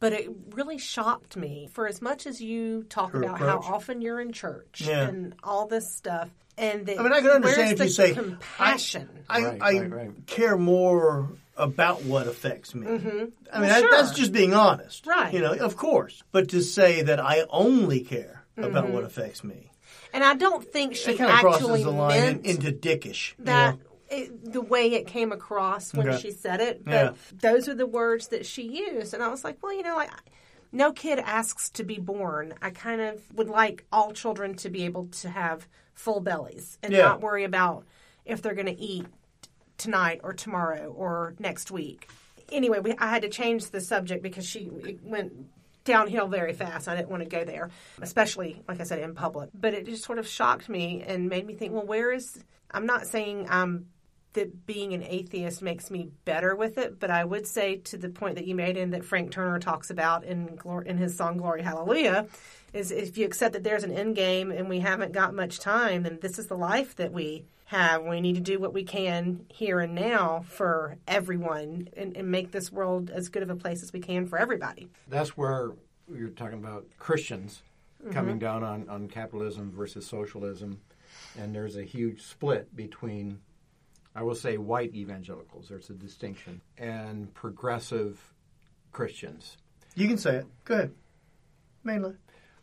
[0.01, 1.69] But it really shocked me.
[1.73, 3.65] For as much as you talk Her about approach.
[3.65, 5.09] how often you're in church Yeah.
[5.09, 7.91] and all this stuff, and that I mean, I can understand where's if you the
[7.91, 9.09] say compassion.
[9.29, 10.27] I, Right, I right, right.
[10.27, 12.87] care more about what affects me.
[12.87, 13.91] I mean, Well, that, sure.
[13.91, 15.05] that's just being honest.
[15.05, 15.33] Right.
[15.35, 16.23] You know, of course.
[16.31, 18.93] But to say that I only care about Mm-hmm.
[18.93, 19.73] what affects me,
[20.13, 23.35] and I don't think she it kind of actually crosses the line in, into dickish.
[23.39, 23.81] you that know?
[24.11, 26.19] It, the way it came across when Okay.
[26.19, 26.85] she said it.
[26.85, 27.13] But Yeah.
[27.41, 30.11] those are the words that she used, and I was like, well, you know, like
[30.73, 32.55] no kid asks to be born.
[32.61, 36.93] I kind of would like all children to be able to have full bellies and
[36.93, 37.03] Yeah.
[37.05, 37.85] not worry about
[38.27, 39.07] if they're going to eat
[39.79, 42.09] tonight or tomorrow or next week.
[42.51, 44.71] Anyway, we, I had to change the subject because she
[45.03, 45.33] went
[45.85, 46.89] downhill very fast.
[46.89, 47.71] I didn't want to go there,
[48.03, 49.51] especially like I said in public.
[49.55, 52.43] But it just sort of shocked me and made me think, well, where is?
[52.71, 53.87] I'm not saying um,
[54.35, 58.09] that being an atheist makes me better with it, but I would say to the
[58.09, 61.63] point that you made and that Frank Turner talks about in in his song "Glory
[61.63, 62.27] Hallelujah,"
[62.73, 66.03] is if you accept that there's an end game and we haven't got much time,
[66.03, 68.05] then this is the life that we have.
[68.05, 72.53] We need to do what we can here and now for everyone and, and make
[72.53, 74.89] this world as good of a place as we can for everybody.
[75.09, 75.73] That's where
[76.15, 77.63] you're talking about Christians
[78.01, 78.13] Mm-hmm.
[78.13, 80.81] coming down on, on capitalism versus socialism.
[81.37, 83.41] And there's a huge split between,
[84.19, 88.19] I will say, white evangelicals, there's a distinction, and progressive
[88.91, 89.57] Christians.
[89.95, 90.47] You can say it.
[90.65, 90.91] Go ahead.
[91.85, 92.15] Mainly.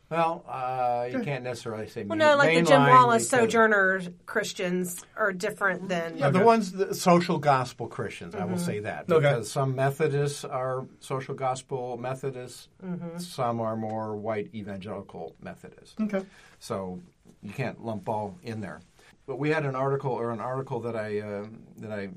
[0.10, 5.04] Well, uh, you can't necessarily say Well, no, like the Jim mainline Wallis Sojourner Christians
[5.16, 6.18] are different than.
[6.18, 9.10] Yeah, the ones, the social gospel Christians, I will say that.
[9.10, 9.16] Okay.
[9.16, 13.18] Because some Methodists are social gospel Methodists, Mm-hmm.
[13.18, 15.96] some are more white evangelical Methodists.
[16.00, 16.24] Okay.
[16.60, 17.00] So
[17.42, 18.82] you can't lump all in there.
[19.28, 21.46] But we had an article or an article that I uh,
[21.78, 22.10] that I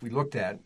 [0.00, 0.58] we looked at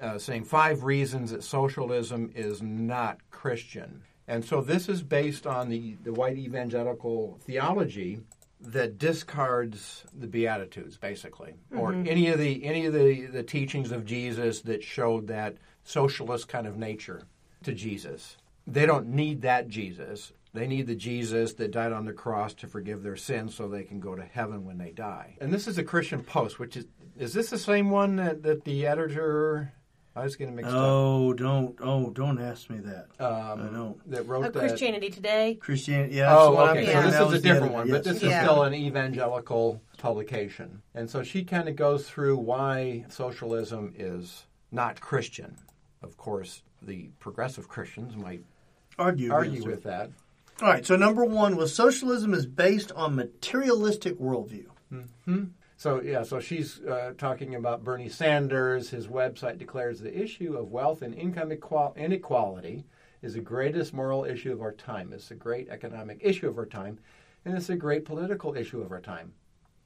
[0.00, 4.02] uh, saying five reasons that socialism is not Christian.
[4.26, 8.20] And so this is based on the, the white evangelical theology
[8.60, 14.04] that discards the beatitudes basically or any of the any of the, the teachings of
[14.04, 17.22] Jesus that showed that socialist kind of nature
[17.62, 18.36] to Jesus.
[18.66, 20.32] They don't need that Jesus.
[20.54, 23.84] They need the Jesus that died on the cross to forgive their sins so they
[23.84, 25.36] can go to heaven when they die.
[25.40, 28.64] And this is a Christian Post, which is is this the same one that, that
[28.64, 29.72] the editor
[30.16, 31.76] I was getting mixed Oh, don't.
[31.80, 33.06] Oh, don't ask me that.
[33.20, 33.58] up.
[33.58, 33.98] I know.
[34.06, 34.58] That wrote Oh, that.
[34.58, 35.54] Christianity Today.
[35.60, 36.16] Christianity.
[36.16, 36.34] Yeah.
[36.36, 36.86] Oh, okay.
[36.86, 36.94] thinking.
[36.94, 37.96] So That this is a different one, yes.
[37.96, 38.38] but this Yeah.
[38.40, 40.82] is still an evangelical publication.
[40.94, 45.56] And so she kind of goes through why socialism is not Christian.
[46.02, 48.42] Of course, the progressive Christians might
[48.98, 49.70] argue, argue against it.
[49.70, 50.10] with that.
[50.60, 50.84] All right.
[50.84, 54.66] So number one was socialism is based on materialistic worldview.
[55.76, 58.90] So yeah, so she's uh, talking about Bernie Sanders.
[58.90, 62.84] His website declares the issue of wealth and income equal- inequality
[63.22, 65.12] is the greatest moral issue of our time.
[65.12, 66.98] It's a great economic issue of our time,
[67.44, 69.34] and it's a great political issue of our time.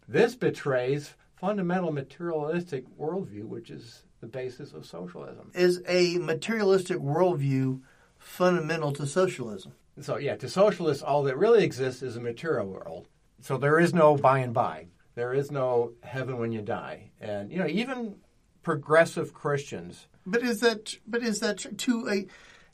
[0.08, 5.50] This betrays fundamental materialistic worldview, which is the basis of socialism.
[5.54, 7.80] Is a materialistic worldview
[8.18, 9.74] fundamental to socialism?
[10.00, 13.08] So yeah, to socialists, all that really exists is a material world.
[13.40, 14.86] So there is no by and by.
[15.14, 17.10] There is no heaven when you die.
[17.20, 18.16] And you know, even
[18.62, 20.06] progressive Christians.
[20.24, 20.96] But is that?
[21.06, 22.26] But is that to a?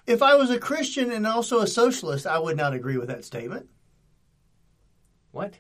[0.07, 3.25] If I was a Christian and also a socialist, I would not agree with that
[3.25, 3.69] statement.
[5.33, 5.55] What?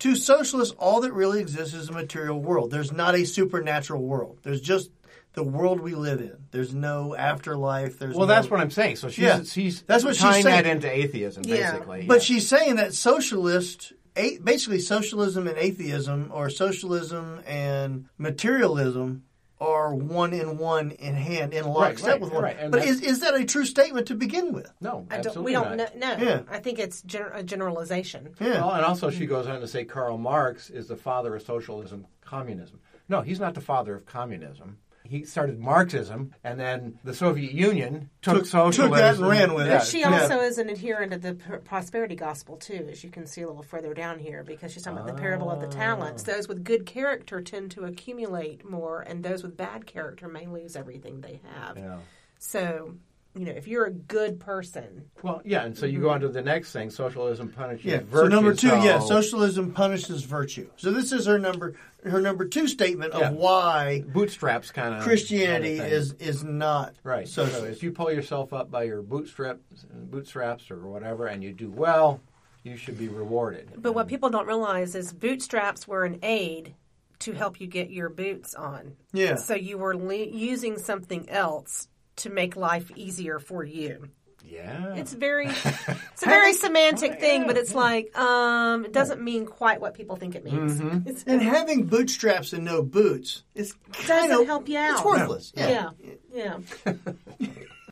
[0.00, 2.72] To socialists, all that really exists is a material world.
[2.72, 4.40] There's not a supernatural world.
[4.42, 4.90] There's just
[5.34, 6.36] the world we live in.
[6.50, 7.98] There's no afterlife.
[7.98, 8.96] There's Well, no- that's what I'm saying.
[8.96, 9.42] So she's Yeah.
[9.44, 10.64] she's That's what she's tying saying.
[10.64, 11.72] that into atheism, Yeah.
[11.72, 12.04] basically.
[12.06, 12.20] But yeah.
[12.20, 19.24] she's saying that socialist, basically socialism and atheism, or socialism and materialism,
[19.60, 22.42] are one in one in hand in lockstep right, with one.
[22.42, 24.68] right, but is, is that a true statement to begin with?
[24.80, 25.86] no, I don't, we don't know.
[25.96, 26.40] No, Yeah.
[26.50, 28.30] I think it's gen- a generalization.
[28.40, 28.54] Yeah.
[28.54, 32.06] Well, and also she goes on to say Karl Marx is the father of socialism,
[32.24, 32.80] communism.
[33.08, 34.78] No, he's not the father of communism.
[35.12, 38.96] He started Marxism, and then the Soviet Union took, Took- took socialism.
[38.96, 39.70] that and ran with it.
[39.70, 40.22] Yeah, She Yeah.
[40.22, 43.62] also is an adherent of the prosperity gospel too, as you can see a little
[43.62, 46.22] further down here, because she's talking about the parable of the talents.
[46.22, 50.74] Those with good character tend to accumulate more, and those with bad character may lose
[50.76, 51.76] everything they have.
[51.76, 51.98] Yeah.
[52.38, 52.94] So,
[53.34, 56.14] you know, if you're a good person, Well, yeah, and so you go mm-hmm.
[56.14, 56.90] on to the next thing.
[56.90, 58.00] Socialism punishes Yeah.
[58.00, 58.16] virtue.
[58.16, 60.68] so number two, so- yeah, socialism punishes virtue.
[60.76, 63.30] So this is her number her number two statement of Yeah.
[63.30, 67.26] why bootstraps kind of Christianity is is not right.
[67.28, 67.76] So socialist.
[67.78, 72.20] if you pull yourself up by your bootstraps, bootstraps or whatever, and you do well,
[72.64, 73.70] you should be rewarded.
[73.78, 76.74] but what people don't realize is bootstraps were an aid
[77.20, 78.96] to help you get your boots on.
[79.12, 79.36] Yeah.
[79.36, 81.86] So you were le- using something else
[82.22, 84.08] to make life easier for you.
[84.44, 84.94] Yeah.
[84.96, 89.80] It's very, it's a very semantic thing, but it's like, um, it doesn't mean quite
[89.80, 90.80] what people think it means.
[90.80, 91.30] Mm-hmm.
[91.30, 94.94] And having bootstraps and no boots is kind doesn't of help you out.
[94.94, 95.52] It's worthless.
[95.56, 95.90] yeah,
[96.32, 96.58] yeah.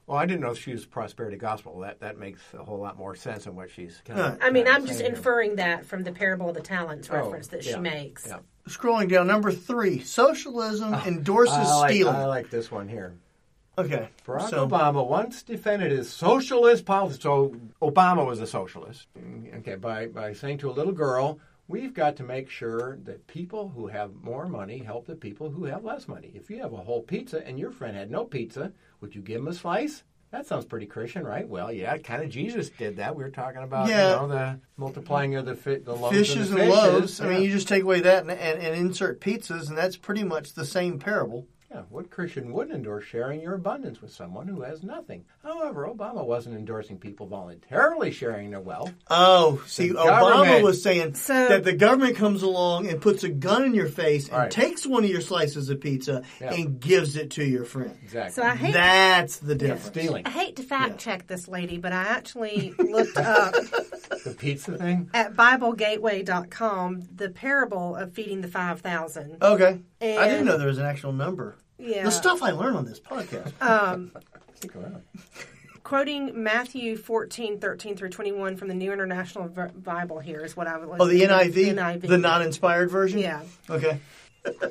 [0.07, 1.79] well, I didn't know she was prosperity gospel.
[1.81, 4.03] That that makes a whole lot more sense in what she's.
[4.05, 4.39] Kind Right.
[4.43, 5.17] I mean, I'm just saying here.
[5.17, 8.27] inferring that from the parable of the talents Oh, reference that she makes.
[8.27, 8.41] Yeah.
[8.69, 12.15] Scrolling down, number three, socialism endorses I like, stealing.
[12.17, 13.15] I like this one here.
[13.87, 17.21] Okay, Barack so Obama once defended his socialist policy.
[17.21, 19.07] So Obama was a socialist.
[19.59, 21.39] Okay, by by saying to a little girl,
[21.69, 25.65] "We've got to make sure that people who have more money help the people who
[25.65, 26.31] have less money.
[26.35, 29.41] If you have a whole pizza and your friend had no pizza, would you give
[29.41, 31.49] him a slice?" That sounds pretty Christian, right?
[31.49, 33.17] Well, yeah, kind of Jesus did that.
[33.17, 34.11] We were talking about, Yeah.
[34.11, 36.93] you know, the multiplying of the fi- the loaves fishes and, and the fishes.
[36.93, 37.21] loaves.
[37.21, 40.23] I mean, you just take away that and, and, and insert pizzas, and that's pretty
[40.23, 41.49] much the same parable.
[41.73, 45.25] Yeah, what Christian wouldn't endorse sharing your abundance with someone who has nothing?
[45.45, 48.93] However, Obama wasn't endorsing people voluntarily sharing their wealth.
[49.09, 53.29] Oh, see, The Obama was saying So- that the government comes along and puts a
[53.29, 54.51] gun in your face and Right.
[54.51, 56.55] takes one of your slices of pizza Yeah.
[56.55, 57.97] and gives it to your friend.
[58.03, 58.33] Exactly.
[58.33, 59.85] So I hate That's the difference.
[59.85, 60.27] Stealing.
[60.27, 60.97] I hate to fact Yeah.
[60.97, 63.55] check this lady, but I actually looked up
[64.25, 65.09] The pizza thing?
[65.15, 69.37] at BibleGateway.com the parable of feeding the 5,000.
[69.41, 69.79] Okay.
[70.03, 71.57] I didn't know there was an actual number.
[71.81, 72.05] Yeah.
[72.05, 73.61] The stuff I learn on this podcast.
[73.63, 74.13] Um,
[74.55, 75.03] Stick around.
[75.83, 80.77] quoting Matthew 14, 13 through 21 from the New International Bible here is what I
[80.77, 81.53] was oh, the NIV?
[81.55, 82.01] The NIV.
[82.03, 83.19] The non inspired version?
[83.19, 83.43] Yeah.
[83.69, 83.99] Okay.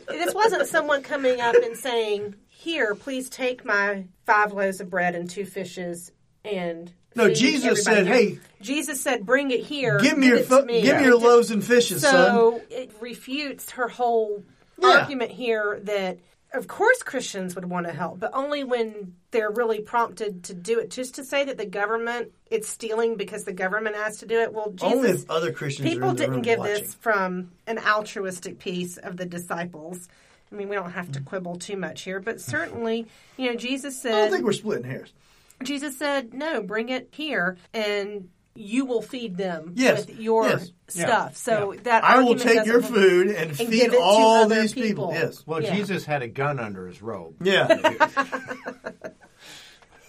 [0.07, 5.15] This wasn't someone coming up and saying, Here, please take my five loaves of bread
[5.15, 6.11] and two fishes
[6.45, 6.91] and.
[7.15, 9.99] No, Jesus said, "Hey, Jesus said, bring it here.
[9.99, 12.13] Give me your fo- me." give me your loaves and fishes, son.
[12.13, 14.43] So it refutes her whole
[14.77, 14.99] Yeah.
[14.99, 16.19] argument here that
[16.53, 20.79] of course Christians would want to help, but only when they're really prompted to do
[20.79, 20.89] it.
[20.89, 24.53] Just to say that the government it's stealing because the government asked to do it.
[24.53, 26.73] Well, Jesus, Only if other Christians are people didn't give watching.
[26.73, 30.07] this from an altruistic piece of the disciples.
[30.51, 33.05] I mean, we don't have to quibble too much here, but certainly,
[33.37, 34.13] you know, Jesus said.
[34.13, 35.13] I don't think we're splitting hairs.
[35.61, 40.71] Jesus said, no, bring it here and you will feed them Yes, with your yes.
[40.93, 41.37] Yeah, stuff.
[41.37, 41.81] So yeah.
[41.83, 45.09] that I will take your food and, and feed give it to all these people.
[45.09, 45.13] people.
[45.13, 45.45] Yes.
[45.45, 45.75] Well, Yeah.
[45.75, 47.35] Jesus had a gun under his robe.
[47.43, 47.95] Yeah.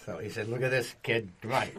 [0.05, 1.31] So he said, Look at this kid.
[1.41, 1.69] Come on.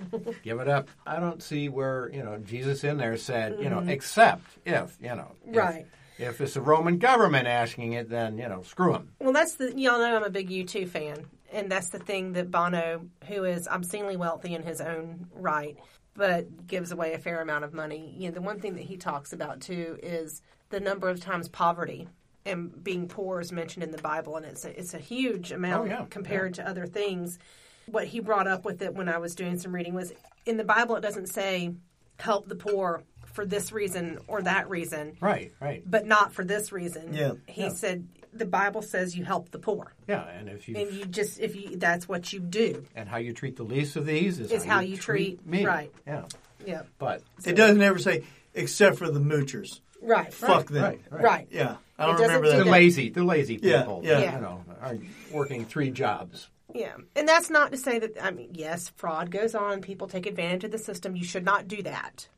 [0.45, 0.89] Give it up.
[1.05, 5.09] I don't see where, you know, Jesus in there said, you know, except if, you
[5.09, 5.33] know.
[5.47, 5.57] Mm-hmm.
[5.57, 5.87] Right.
[6.19, 9.11] If it's the Roman government asking it, then, you know, screw him.
[9.19, 12.51] Well, that's the y'all know I'm a big U2 fan, and that's the thing that
[12.51, 15.77] Bono, who is obscenely wealthy in his own right,
[16.15, 18.15] but gives away a fair amount of money.
[18.17, 21.49] You know, the one thing that he talks about too is the number of times
[21.49, 22.09] poverty
[22.45, 25.83] and being poor is mentioned in the Bible, and it's a, it's a huge amount
[25.83, 27.39] Oh, yeah, compared to other things.
[27.87, 30.13] What he brought up with it when I was doing some reading was
[30.45, 31.73] in the Bible it doesn't say
[32.19, 35.83] help the poor for this reason or that reason Right, right.
[35.89, 37.15] but not for this reason.
[37.15, 37.33] Yeah.
[37.47, 37.69] He Yeah.
[37.71, 39.93] said the Bible says you help the poor.
[40.09, 42.85] Yeah, and if you And you just if you that's what you do.
[42.95, 45.65] and how you treat the least of these is, Is how you treat- me.
[45.65, 45.93] right.
[46.07, 46.25] Yeah.
[46.65, 46.83] Yeah.
[46.99, 49.81] But It doesn't ever say, except for the moochers.
[50.01, 50.33] Right.
[50.33, 50.83] Fuck them.
[50.83, 51.23] right, right.
[51.23, 51.49] Right.
[51.51, 51.77] Yeah.
[51.99, 52.59] I don't doesn't remember do that.
[52.59, 52.71] the that.
[52.71, 54.19] lazy, the lazy Yeah, people, yeah.
[54.21, 54.35] Yeah.
[54.37, 54.99] you know, are
[55.31, 56.49] working three jobs.
[56.75, 56.95] Yeah.
[57.15, 60.65] And that's not to say that I mean, yes, fraud goes on, people take advantage
[60.65, 61.15] of the system.
[61.17, 62.29] You should not do that.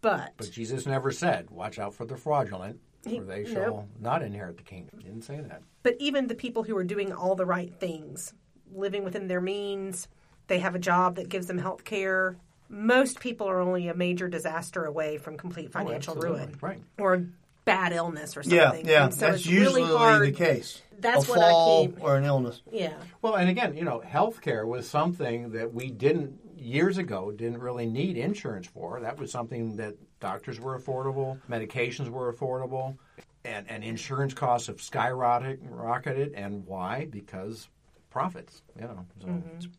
[0.00, 3.52] But, But Jesus never said, "Watch out for the fraudulent, He- for they nope.
[3.52, 5.62] shall not inherit the kingdom." He didn't say that.
[5.82, 8.34] but even the people who are doing all the right things,
[8.72, 10.08] living within their means,
[10.46, 12.36] they have a job that gives them health care.
[12.68, 16.46] Most people are only a major disaster away from complete oh, financial absolutely.
[16.46, 16.58] ruin.
[16.60, 16.82] Right.
[16.98, 17.26] Or
[17.64, 18.86] bad illness or something.
[18.86, 19.08] Yeah, yeah.
[19.10, 20.80] So That's usually really the case.
[20.98, 22.62] That's a what I fall keep- or an illness.
[22.70, 22.94] Yeah.
[23.20, 27.86] Well, and again, you know, healthcare was something that we didn't years ago didn't really
[27.86, 29.00] need insurance for.
[29.00, 32.96] That was something that doctors were affordable, medications were affordable.
[33.44, 37.06] and, and insurance costs have skyrocketed, and why?
[37.10, 37.68] Because
[38.10, 38.62] profits.
[38.76, 39.70] You know, so mm-hmm.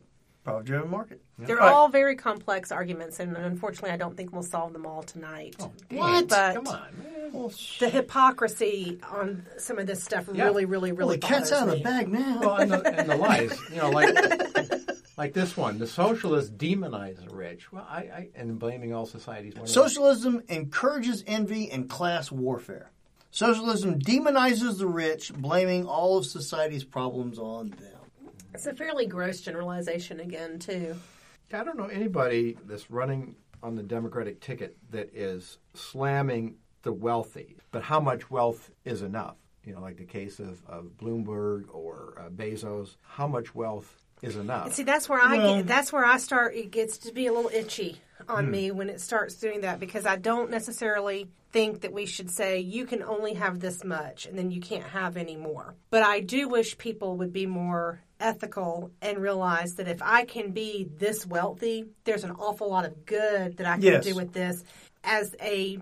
[0.44, 1.22] Profit driven market.
[1.38, 1.74] They're All right.
[1.74, 5.56] all very complex arguments, and unfortunately, I don't think we'll solve them all tonight.
[5.58, 6.28] Oh, what?
[6.28, 7.32] But come on, man.
[7.32, 10.44] Well, the hypocrisy on some of this stuff Yeah.
[10.44, 12.40] really, really, well, really the cat's bothers out of the bag now.
[12.40, 14.14] Well, and the, and the lies, you know, like
[15.16, 17.70] like this one, the socialists demonize the rich.
[17.72, 19.54] Well, I, I and blaming all societies.
[19.54, 19.68] What?
[19.68, 22.90] Socialism encourages envy and class warfare.
[23.30, 28.32] Socialism demonizes the rich, blaming all of society's problems on them.
[28.54, 30.94] It's a fairly gross generalization again, too.
[31.52, 37.56] I don't know anybody that's running on the Democratic ticket that is slamming the wealthy.
[37.72, 39.36] But how much wealth is enough?
[39.64, 42.96] You know, like the case of, of Bloomberg or uh, Bezos.
[43.02, 44.72] How much wealth is enough?
[44.74, 45.66] See, that's where I Well- get.
[45.66, 46.54] That's where I start.
[46.54, 48.30] It gets to be a little itchy Hmm.
[48.30, 52.30] on me when it starts doing that because I don't necessarily think that we should
[52.30, 55.74] say you can only have this much and then you can't have any more.
[55.90, 60.50] But I do wish people would be more ethical and realize that if I can
[60.52, 64.04] be this wealthy, there's an awful lot of good that I can Yes.
[64.04, 64.64] do with this.
[65.04, 65.78] As a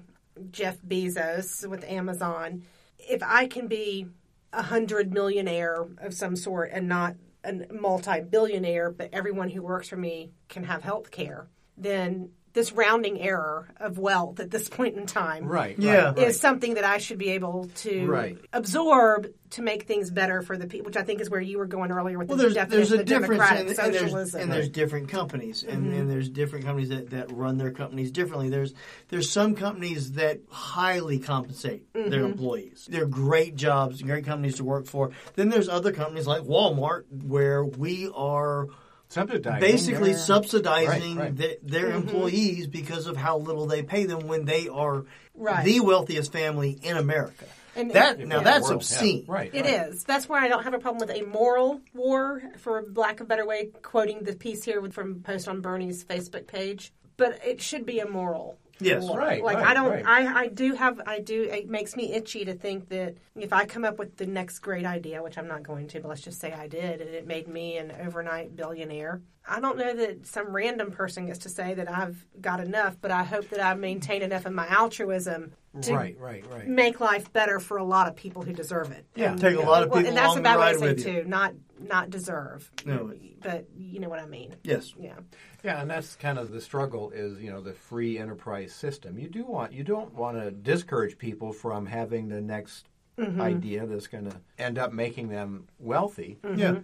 [0.51, 2.65] Jeff Bezos with Amazon,
[2.99, 4.09] if I can be
[4.53, 7.15] a hundred millionaire of some sort and not
[7.45, 13.21] a multi-billionaire, but everyone who works for me can have health care, then this rounding
[13.21, 15.79] error of wealth at this point in time right.
[15.79, 15.95] Yeah.
[15.95, 16.29] Right, right.
[16.29, 18.39] is something that I should be able to Right.
[18.53, 21.67] absorb to make things better for the people, which I think is where you were
[21.67, 24.03] going earlier with Well, the there's definition there's a of difference, democratic in, and, there's,
[24.03, 24.41] socialism.
[24.41, 26.01] and there's different companies, and, mm-hmm.
[26.01, 28.49] and there's different companies that, that run their companies differently.
[28.49, 28.73] There's
[29.09, 32.11] there's some companies that highly compensate mm-hmm.
[32.11, 32.89] their employees.
[32.91, 35.11] They're great jobs, great companies to work for.
[35.35, 38.69] Then there's other companies like Walmart where we are
[39.13, 41.37] Subsidizing basically their- subsidizing Right, right.
[41.37, 42.09] th- their mm-hmm.
[42.09, 45.05] employees because of how little they pay them when they are
[45.35, 45.65] Right.
[45.65, 47.45] the wealthiest family in America.
[47.77, 48.77] And- that Yeah, now the that's world, yeah.
[48.77, 49.25] obscene.
[49.27, 49.51] Right.
[49.55, 49.89] It right.
[49.89, 50.05] is.
[50.05, 53.29] That's where I don't have a problem with a moral war, for lack of a
[53.29, 56.93] better way, quoting the piece here from post on Bernie's Facebook page.
[57.17, 58.59] But it should be a moral.
[58.85, 59.03] Yes.
[59.03, 59.19] war.
[59.19, 59.91] Right, Like right, I don't.
[59.91, 60.07] right.
[60.07, 61.01] I I do have.
[61.07, 61.45] I do.
[61.45, 64.85] It makes me itchy to think that if I come up with the next great
[64.85, 67.49] idea, which I'm not going to, but let's just say I did, and it made
[67.49, 69.21] me an overnight billionaire.
[69.49, 73.11] I don't know that some random person gets to say that I've got enough, but
[73.11, 76.69] I hope that I maintain enough of my altruism to Right, right, right.
[76.69, 79.05] make life better for a lot of people who deserve it.
[79.17, 80.73] Yeah, take a lot of Well, people and that's along a the bad way ride
[80.75, 81.23] to say with you.
[81.23, 81.29] too.
[81.29, 82.71] Not not deserve.
[82.85, 83.13] No.
[83.41, 84.57] but you know what I mean.
[84.63, 84.95] Yes.
[84.99, 85.17] Yeah.
[85.63, 89.19] Yeah, and that's kind of the struggle is, you know, the free enterprise system.
[89.19, 92.87] You do want you don't want to discourage people from having the next
[93.19, 93.41] mm-hmm.
[93.41, 96.39] idea that's going to end up making them wealthy.
[96.43, 96.59] Mm-hmm.
[96.59, 96.79] Yeah.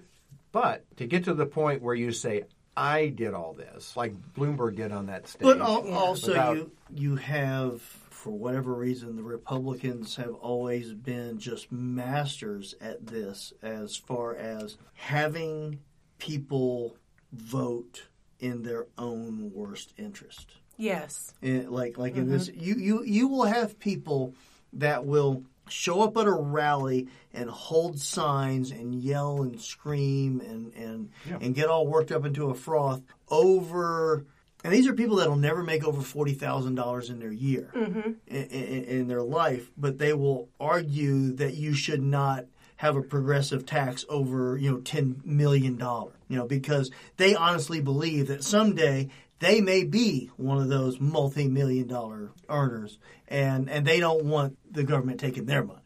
[0.53, 2.44] But to get to the point where you say
[2.76, 5.42] I did all this, like Bloomberg did on that stage.
[5.42, 7.82] But also, Without- you you have,
[8.18, 14.76] for whatever reason, the Republicans have always been just masters at this, as far as
[14.94, 15.78] having
[16.18, 16.96] people
[17.32, 18.08] vote
[18.40, 20.56] in their own worst interest.
[20.76, 21.32] Yes.
[21.42, 22.60] And like like in this, mm-hmm.
[22.60, 24.34] you you you will have people
[24.72, 30.74] that will show up at a rally and hold signs and yell and scream and
[30.74, 31.10] and
[31.40, 34.24] and get all worked up into a froth over.
[34.64, 38.12] And these are people that'll never make over forty thousand dollars in their year mm-hmm.
[38.26, 42.46] in, in, in their life, but they will argue that you should not
[42.76, 46.12] have a progressive tax over you know ten million dollar.
[46.28, 51.86] You know because they honestly believe that someday they may be one of those multi-million
[51.86, 52.98] dollar earners,
[53.28, 55.80] and and they don't want the government taking their money.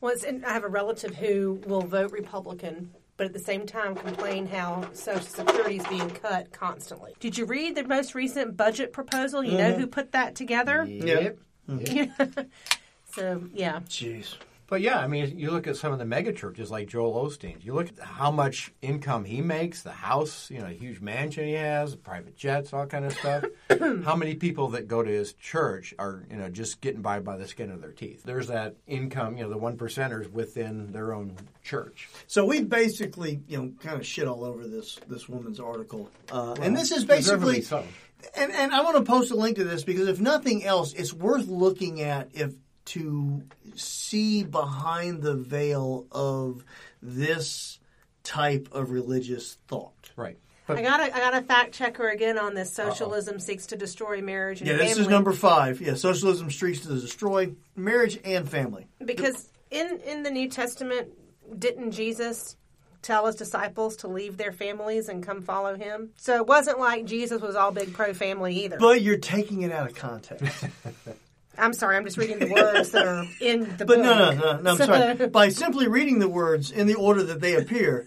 [0.00, 3.66] Well, it's, and I have a relative who will vote Republican, but at the same
[3.66, 7.14] time complain how Social Security is being cut constantly.
[7.20, 9.44] Did you read the most recent budget proposal?
[9.44, 9.80] You know mm-hmm.
[9.80, 10.84] who put that together?
[10.84, 11.38] Yep.
[13.10, 13.80] So yeah.
[13.88, 14.36] Jeez.
[14.68, 17.64] But yeah, I mean, you look at some of the mega churches like Joel Osteen.
[17.64, 21.54] You look at how much income he makes, the house, you know, huge mansion he
[21.54, 23.44] has, private jets, all kind of stuff.
[24.04, 27.38] how many people that go to his church are, you know, just getting by by
[27.38, 28.22] the skin of their teeth?
[28.24, 32.10] There's that income, you know, the one percenters within their own church.
[32.26, 36.56] So we basically, you know, kind of shit all over this this woman's article, uh,
[36.60, 37.84] and this is basically so.
[38.36, 41.14] And, and I want to post a link to this because if nothing else, it's
[41.14, 42.52] worth looking at if
[42.88, 43.42] to
[43.74, 46.64] see behind the veil of
[47.02, 47.78] this
[48.22, 50.10] type of religious thought.
[50.16, 50.36] Right.
[50.70, 52.72] I But got a, I got a fact checker again on this.
[52.72, 54.88] Socialism seeks to destroy marriage and Yeah, family.
[54.88, 55.80] this is number five.
[55.80, 58.86] Yeah, socialism seeks to destroy marriage and family.
[59.04, 61.08] because in in the New Testament,
[61.58, 62.56] didn't Jesus
[63.00, 66.10] tell his disciples to leave their families and come follow him?
[66.16, 68.76] So it wasn't like Jesus was all big pro family either.
[68.78, 70.64] But you're taking it out of context.
[71.58, 73.98] I'm sorry, I'm just reading the words that are in the But book.
[73.98, 74.70] no, no, no, no.
[74.72, 75.26] I'm So- sorry.
[75.28, 78.06] By simply reading the words in the order that they appear,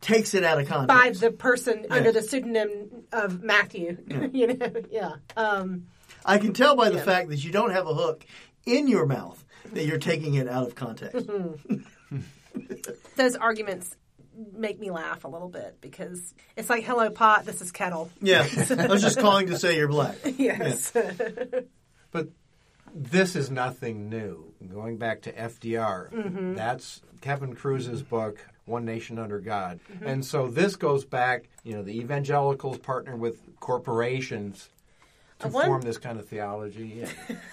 [0.00, 1.20] takes it out of context.
[1.20, 3.96] By the person under the pseudonym of Matthew.
[4.32, 5.12] you know, yeah.
[5.36, 5.86] Um,
[6.24, 7.04] I can tell by the Yeah.
[7.04, 8.24] fact that you don't have a hook
[8.66, 9.42] in your mouth
[9.72, 11.26] that you're taking it out of context.
[13.16, 13.96] those arguments
[14.52, 18.10] make me laugh a little bit because it's like, hello, pot, this is kettle.
[18.20, 18.46] Yeah,
[18.78, 20.16] I was just calling to say you're black.
[20.36, 20.92] Yes.
[22.10, 22.28] But
[22.94, 24.52] this is nothing new.
[24.72, 26.54] Going back to FDR, Mm-hmm.
[26.54, 29.80] that's Kevin Kruse's book, One Nation Under God.
[29.92, 30.06] Mm-hmm.
[30.06, 34.68] And so this goes back, you know, the evangelicals partner with corporations
[35.40, 37.04] to Uh, one- form this kind of theology.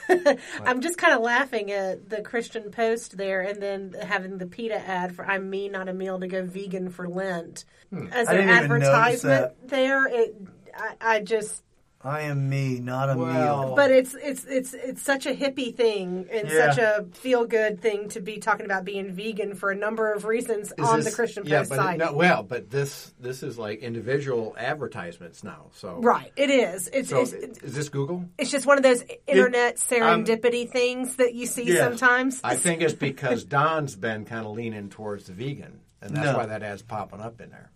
[0.09, 0.33] Yeah.
[0.65, 4.75] I'm just kind of laughing at the Christian Post there, and then having the PETA
[4.77, 7.63] ad for "I'm me, not a meal" to go vegan for Lent
[8.11, 8.88] as I an didn't even notice
[9.23, 9.53] advertisement.
[9.69, 10.35] There, it,
[10.75, 11.63] I, I just,
[12.02, 13.76] I am me, not a Well- meal.
[13.76, 16.70] but it's it's it's it's such a hippie thing and Yeah.
[16.72, 20.24] such a feel good thing to be talking about being vegan for a number of
[20.24, 21.98] reasons Is on this- the Christian yeah, Post but it- site.
[21.98, 25.68] no, well, but this this is like individual advertisements now.
[25.74, 26.88] So Right, it is.
[26.93, 28.26] It's, So it's is this Google?
[28.38, 29.78] it's just one of those internet um,
[30.24, 31.80] serendipity things that you see Yeah.
[31.89, 32.39] sometimes.
[32.43, 36.38] I think it's because Don's been kind of leaning towards the vegan, and that's No.
[36.38, 37.72] why that ad's popping up in there.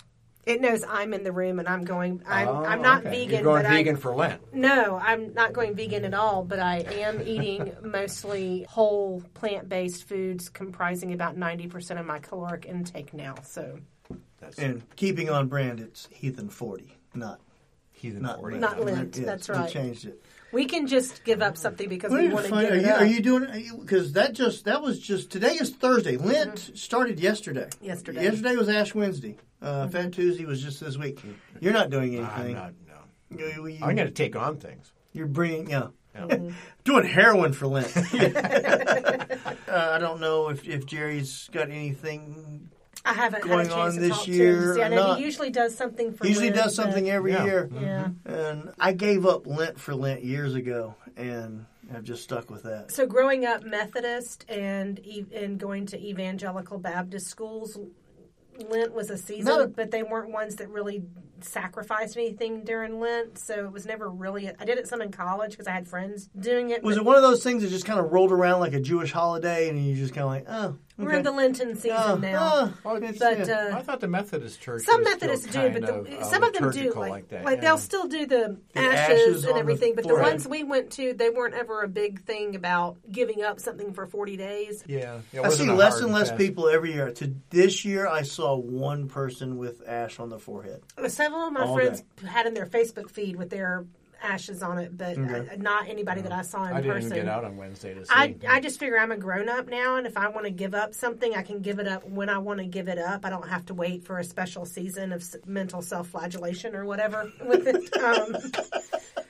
[0.46, 2.24] It knows I'm in the room and I'm going.
[2.28, 3.12] I'm Oh, I'm not okay.
[3.26, 3.34] vegan.
[3.36, 4.54] You're going but vegan I, for Lent.
[4.54, 6.44] No, I'm not going vegan at all.
[6.44, 12.20] But I am eating mostly whole plant based foods, comprising about ninety percent of my
[12.20, 13.36] caloric intake now.
[13.44, 13.78] So
[14.39, 17.39] That's and keeping on brand, it's Heathen 40, not
[17.92, 18.58] heathen not forty.
[18.58, 19.70] Not Lent, Yes, that's we right.
[19.70, 20.24] changed it.
[20.52, 22.84] we can just give up something because We we want to find- give are, it
[22.86, 23.02] you, up.
[23.02, 23.80] are you doing it?
[23.80, 26.18] because that just that was just today is Thursday.
[26.18, 26.28] Mm-hmm.
[26.28, 27.70] Lent started yesterday.
[27.80, 28.24] Yesterday.
[28.24, 29.38] Yesterday was Ash Wednesday.
[29.62, 31.22] Uh, Fat Tuesday was just this week.
[31.59, 32.26] You're not doing anything.
[32.26, 32.55] I'm anything.
[32.55, 32.74] not.
[33.30, 33.45] No.
[33.45, 34.91] You, you, I'm going to take on things.
[35.14, 35.88] You're bringing yeah.
[36.16, 36.49] Yeah.
[36.84, 37.95] Doing heroin for Lent.
[37.97, 39.32] uh,
[39.68, 42.70] I don't know if, if Jerry's got anything.
[43.05, 44.76] I haven't going had a chance on to this talk year to him.
[44.76, 45.18] See, I not.
[45.20, 46.26] he usually does something for.
[46.26, 47.45] He usually Lent, does something but- every Yeah.
[47.45, 47.70] year.
[47.80, 48.09] Yeah.
[48.26, 52.91] And I gave up Lent for Lent years ago, and I've just stuck with that.
[52.91, 54.99] So growing up Methodist and
[55.34, 57.78] and going to evangelical Baptist schools,
[58.70, 61.03] Lent was a season, but they weren't ones that really
[61.41, 63.38] sacrificed anything during Lent.
[63.38, 64.49] So it was never really.
[64.49, 66.84] I did it some in college because I had friends doing it.
[66.84, 69.12] Was it one of those things that just kind of rolled around like a Jewish
[69.12, 71.18] holiday, and you just kind of like, oh, We're okay.
[71.18, 72.74] in the Lenten season Oh, now.
[72.86, 73.70] oh, it's- But yeah.
[73.74, 74.84] uh, I thought the Methodist Church.
[74.84, 77.02] some was still Methodists do, kind but the, of, uh, some of them do liturgical
[77.02, 77.43] like, like that.
[77.45, 77.62] like yeah.
[77.62, 79.95] they'll still do the, The ashes, ashes on and the everything.
[79.95, 80.32] But the forehead.
[80.34, 84.06] ones we went to, they weren't ever a big thing about giving up something for
[84.06, 84.84] forty days.
[84.88, 87.12] Yeah, it I see wasn't a less hard and less fast- people every year.
[87.12, 90.82] To this year, I saw one person with ash on the forehead.
[91.08, 92.28] Several of my All friends day.
[92.28, 93.86] had in their Facebook feed with their
[94.22, 95.50] ashes on it, but Okay.
[95.54, 97.12] uh, not anybody that I saw in I didn't person.
[97.14, 98.12] even get out on Wednesday to see.
[98.14, 100.74] I, I just figure I'm a grown up now, and if I want to give
[100.76, 103.26] up something, I can give it up when I want to give it up.
[103.26, 106.86] I don't have to wait for a special season of s- mental self flagellation or
[106.86, 107.98] whatever with it.
[107.98, 108.36] Um,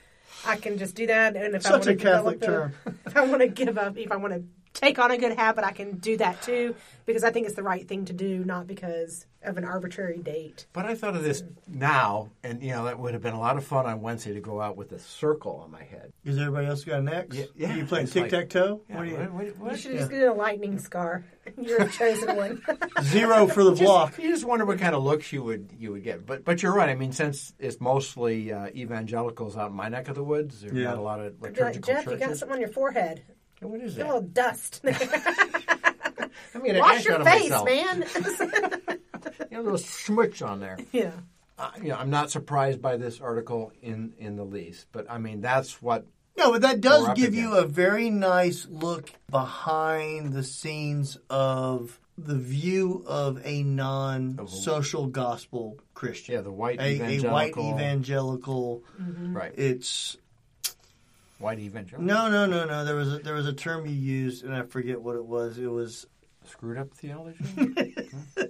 [0.46, 2.92] I can just do that, and if I want Such to a Catholic develop a-
[3.06, 4.42] if I want to give up, if I want to
[4.74, 6.74] take on a good habit, I can do that too
[7.06, 10.66] because I think it's the right thing to do, not because of an arbitrary date.
[10.72, 13.56] But I thought of this now, and you know that would have been a lot
[13.56, 16.12] of fun on Wednesday to go out with a circle on my head.
[16.24, 17.36] Is everybody else got an X?
[17.36, 18.82] Yeah, yeah, Are you playing tic tac toe?
[18.88, 19.16] Yeah, What do you?
[19.16, 21.24] what- what- what- You should just get a lightning scar.
[21.60, 22.62] You're a chosen one.
[23.02, 24.16] Zero for the block.
[24.16, 26.24] You just wonder what kind of looks you would you would get.
[26.24, 26.88] But but you're right.
[26.88, 30.72] I mean, since it's mostly uh, evangelicals out in my neck of the woods, there's
[30.72, 30.84] Yeah.
[30.90, 33.24] not a lot of Be like, liturgical Jeff, you got something on your forehead.
[33.68, 34.80] What is Got a little dust.
[36.54, 37.66] I'm gonna Wash your face, myself.
[37.66, 38.04] man.
[39.50, 40.78] You know, a little smudge on there.
[40.92, 41.12] yeah.
[41.58, 44.86] Uh, you know, I'm not surprised by this article in in the least.
[44.92, 46.06] But I mean, that's what
[46.38, 52.00] No, but that does We're give you a very nice look behind the scenes of
[52.18, 56.34] the view of a non-social gospel Christian.
[56.34, 58.82] yeah the white a, a evangelical white evangelical.
[58.98, 60.16] right It's
[61.42, 62.84] white evangelical no, no, no, no.
[62.84, 65.58] There was a, there was a term you used, and I forget what it was.
[65.58, 66.06] It was
[66.44, 67.44] screwed up theology.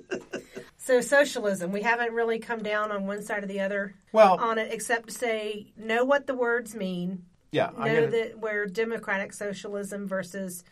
[0.85, 4.59] So socialism, we haven't really come down on one side or the other well, on
[4.59, 7.27] it, except to say know what the words mean.
[7.53, 10.65] yeah, know I'm gonna, that where democratic socialism versus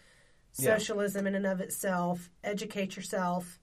[0.58, 0.76] Yeah.
[0.76, 2.28] socialism in and of itself.
[2.42, 3.60] Educate yourself.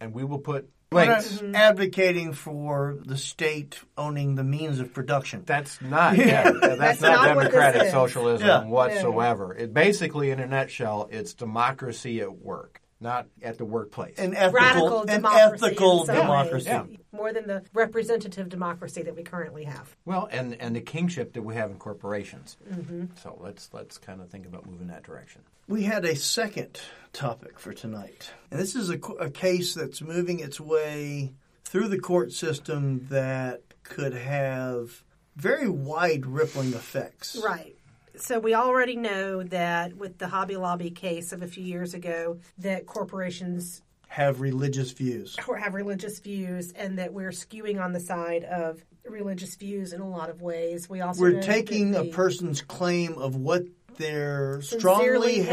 [0.00, 5.44] and we will put we're not advocating for the state owning the means of production.
[5.46, 8.64] That's not yeah, that's, That's not, not democratic socialism Yeah.
[8.64, 9.54] whatsoever.
[9.54, 14.18] It basically, in a nutshell, it's democracy at work, not at the workplace.
[14.18, 16.66] An ethical, Radical an democracy ethical democracy.
[16.68, 16.84] Yeah.
[17.12, 19.96] more than the representative democracy that we currently have.
[20.04, 22.56] Well, and and the kingship that we have in corporations.
[22.70, 23.06] Mm-hmm.
[23.22, 25.42] So let's let's kind of think about moving that direction.
[25.66, 26.80] We had a second
[27.12, 28.30] topic for tonight.
[28.50, 31.32] And this is a, a case that's moving its way
[31.64, 35.04] through the court system that could have
[35.36, 37.40] very wide rippling effects.
[37.42, 37.76] Right.
[38.16, 42.38] So we already know that with the Hobby Lobby case of a few years ago,
[42.58, 45.36] that corporations Have religious views.
[45.46, 50.00] or have religious views, and that we're skewing on the side of religious views in
[50.00, 50.88] a lot of ways.
[50.88, 53.64] We also We're taking a person's claim of what
[53.96, 55.48] their strongly held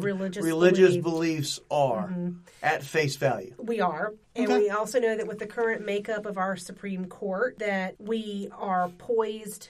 [0.00, 1.02] held religious religious, belief.
[1.02, 2.38] beliefs are mm-hmm.
[2.62, 3.54] at face value.
[3.58, 4.14] We are.
[4.34, 4.58] And Okay.
[4.58, 8.88] we also know that with the current makeup of our Supreme Court that we are
[8.90, 9.68] poised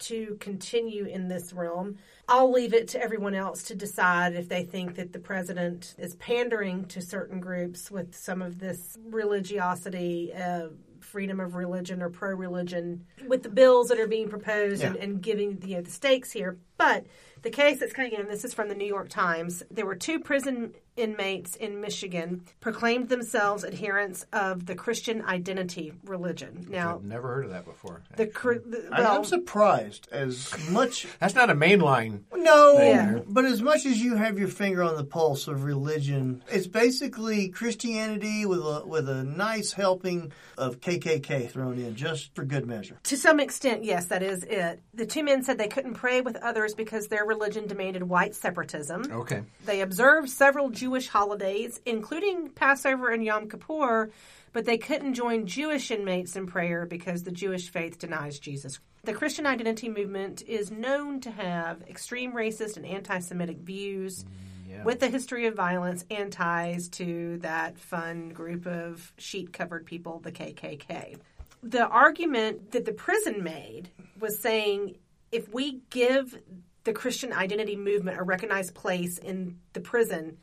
[0.00, 1.96] to continue in this realm.
[2.28, 6.14] I'll leave it to everyone else to decide if they think that the president is
[6.16, 10.68] pandering to certain groups with some of this religiosity, uh,
[11.00, 15.22] freedom of religion or pro religion with the bills that are being proposed and, and
[15.22, 16.58] giving you know, the stakes here.
[16.76, 17.06] But
[17.42, 19.62] the case that's coming in, this is from the New York Times.
[19.70, 26.66] There were two prison inmates in Michigan proclaimed themselves adherents of the Christian identity religion.
[26.68, 28.02] Now, I've never heard of that before.
[28.16, 32.20] the, the I- well, I'm surprised as much That's not a mainline.
[32.34, 33.20] No, Yeah.
[33.26, 37.48] but as much as you have your finger on the pulse of religion, it's basically
[37.48, 42.98] Christianity with a with a nice helping of KKK thrown in just for good measure.
[43.04, 44.82] To some extent, yes, that is it.
[44.92, 49.04] The two men said they couldn't pray with others because their religion demanded white separatism.
[49.10, 49.42] Okay.
[49.64, 54.10] They observed several Jewish holidays, including Passover and Yom Kippur,
[54.52, 58.80] but they couldn't join Jewish inmates in prayer because the Jewish faith denies Jesus.
[59.04, 64.24] The Christian identity movement is known to have extreme racist and anti Semitic views.
[64.24, 64.84] Mm, yeah.
[64.84, 70.18] With the history of violence and ties to that fun group of sheet covered people,
[70.18, 71.16] the KKK.
[71.62, 74.96] The argument that the prison made was saying
[75.32, 76.38] if we give
[76.84, 80.38] the Christian identity movement a recognized place in the prison,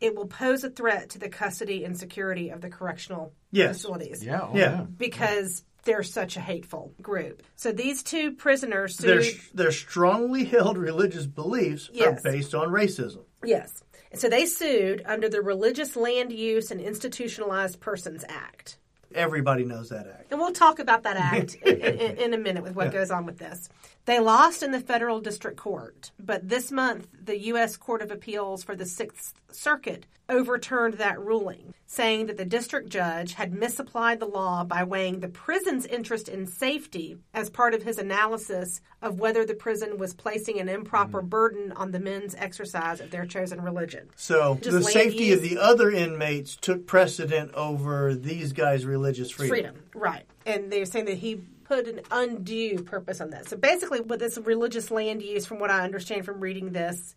[0.00, 3.76] it will pose a threat to the custody and security of the correctional Yes.
[3.76, 4.40] facilities yeah.
[4.42, 4.84] oh, Yeah.
[4.96, 7.42] because they're such a hateful group.
[7.54, 9.40] So these two prisoners Their sued.
[9.54, 12.18] their strongly held religious beliefs Yes.
[12.18, 13.24] are based on racism.
[13.44, 13.82] Yes.
[14.10, 18.78] And so they sued under the Religious Land Use and Institutionalized Persons Act.
[19.14, 20.26] Everybody knows that act.
[20.32, 23.24] And we'll talk about that act in, in, in a minute with what goes on
[23.24, 23.68] with this.
[24.06, 27.76] They lost in the federal district court, but this month the U.S.
[27.76, 33.34] Court of Appeals for the Sixth Circuit overturned that ruling, saying that the district judge
[33.34, 37.98] had misapplied the law by weighing the prison's interest in safety as part of his
[37.98, 41.28] analysis of whether the prison was placing an improper mm-hmm.
[41.28, 44.08] burden on the men's exercise of their chosen religion.
[44.14, 45.36] So Just the safety use.
[45.36, 49.50] of the other inmates took precedent over these guys' religious freedom.
[49.52, 49.76] freedom.
[49.94, 50.26] Right.
[50.44, 53.48] And they're saying that he put an undue purpose on that.
[53.48, 57.14] So basically, with this religious land use, from what I understand from reading this,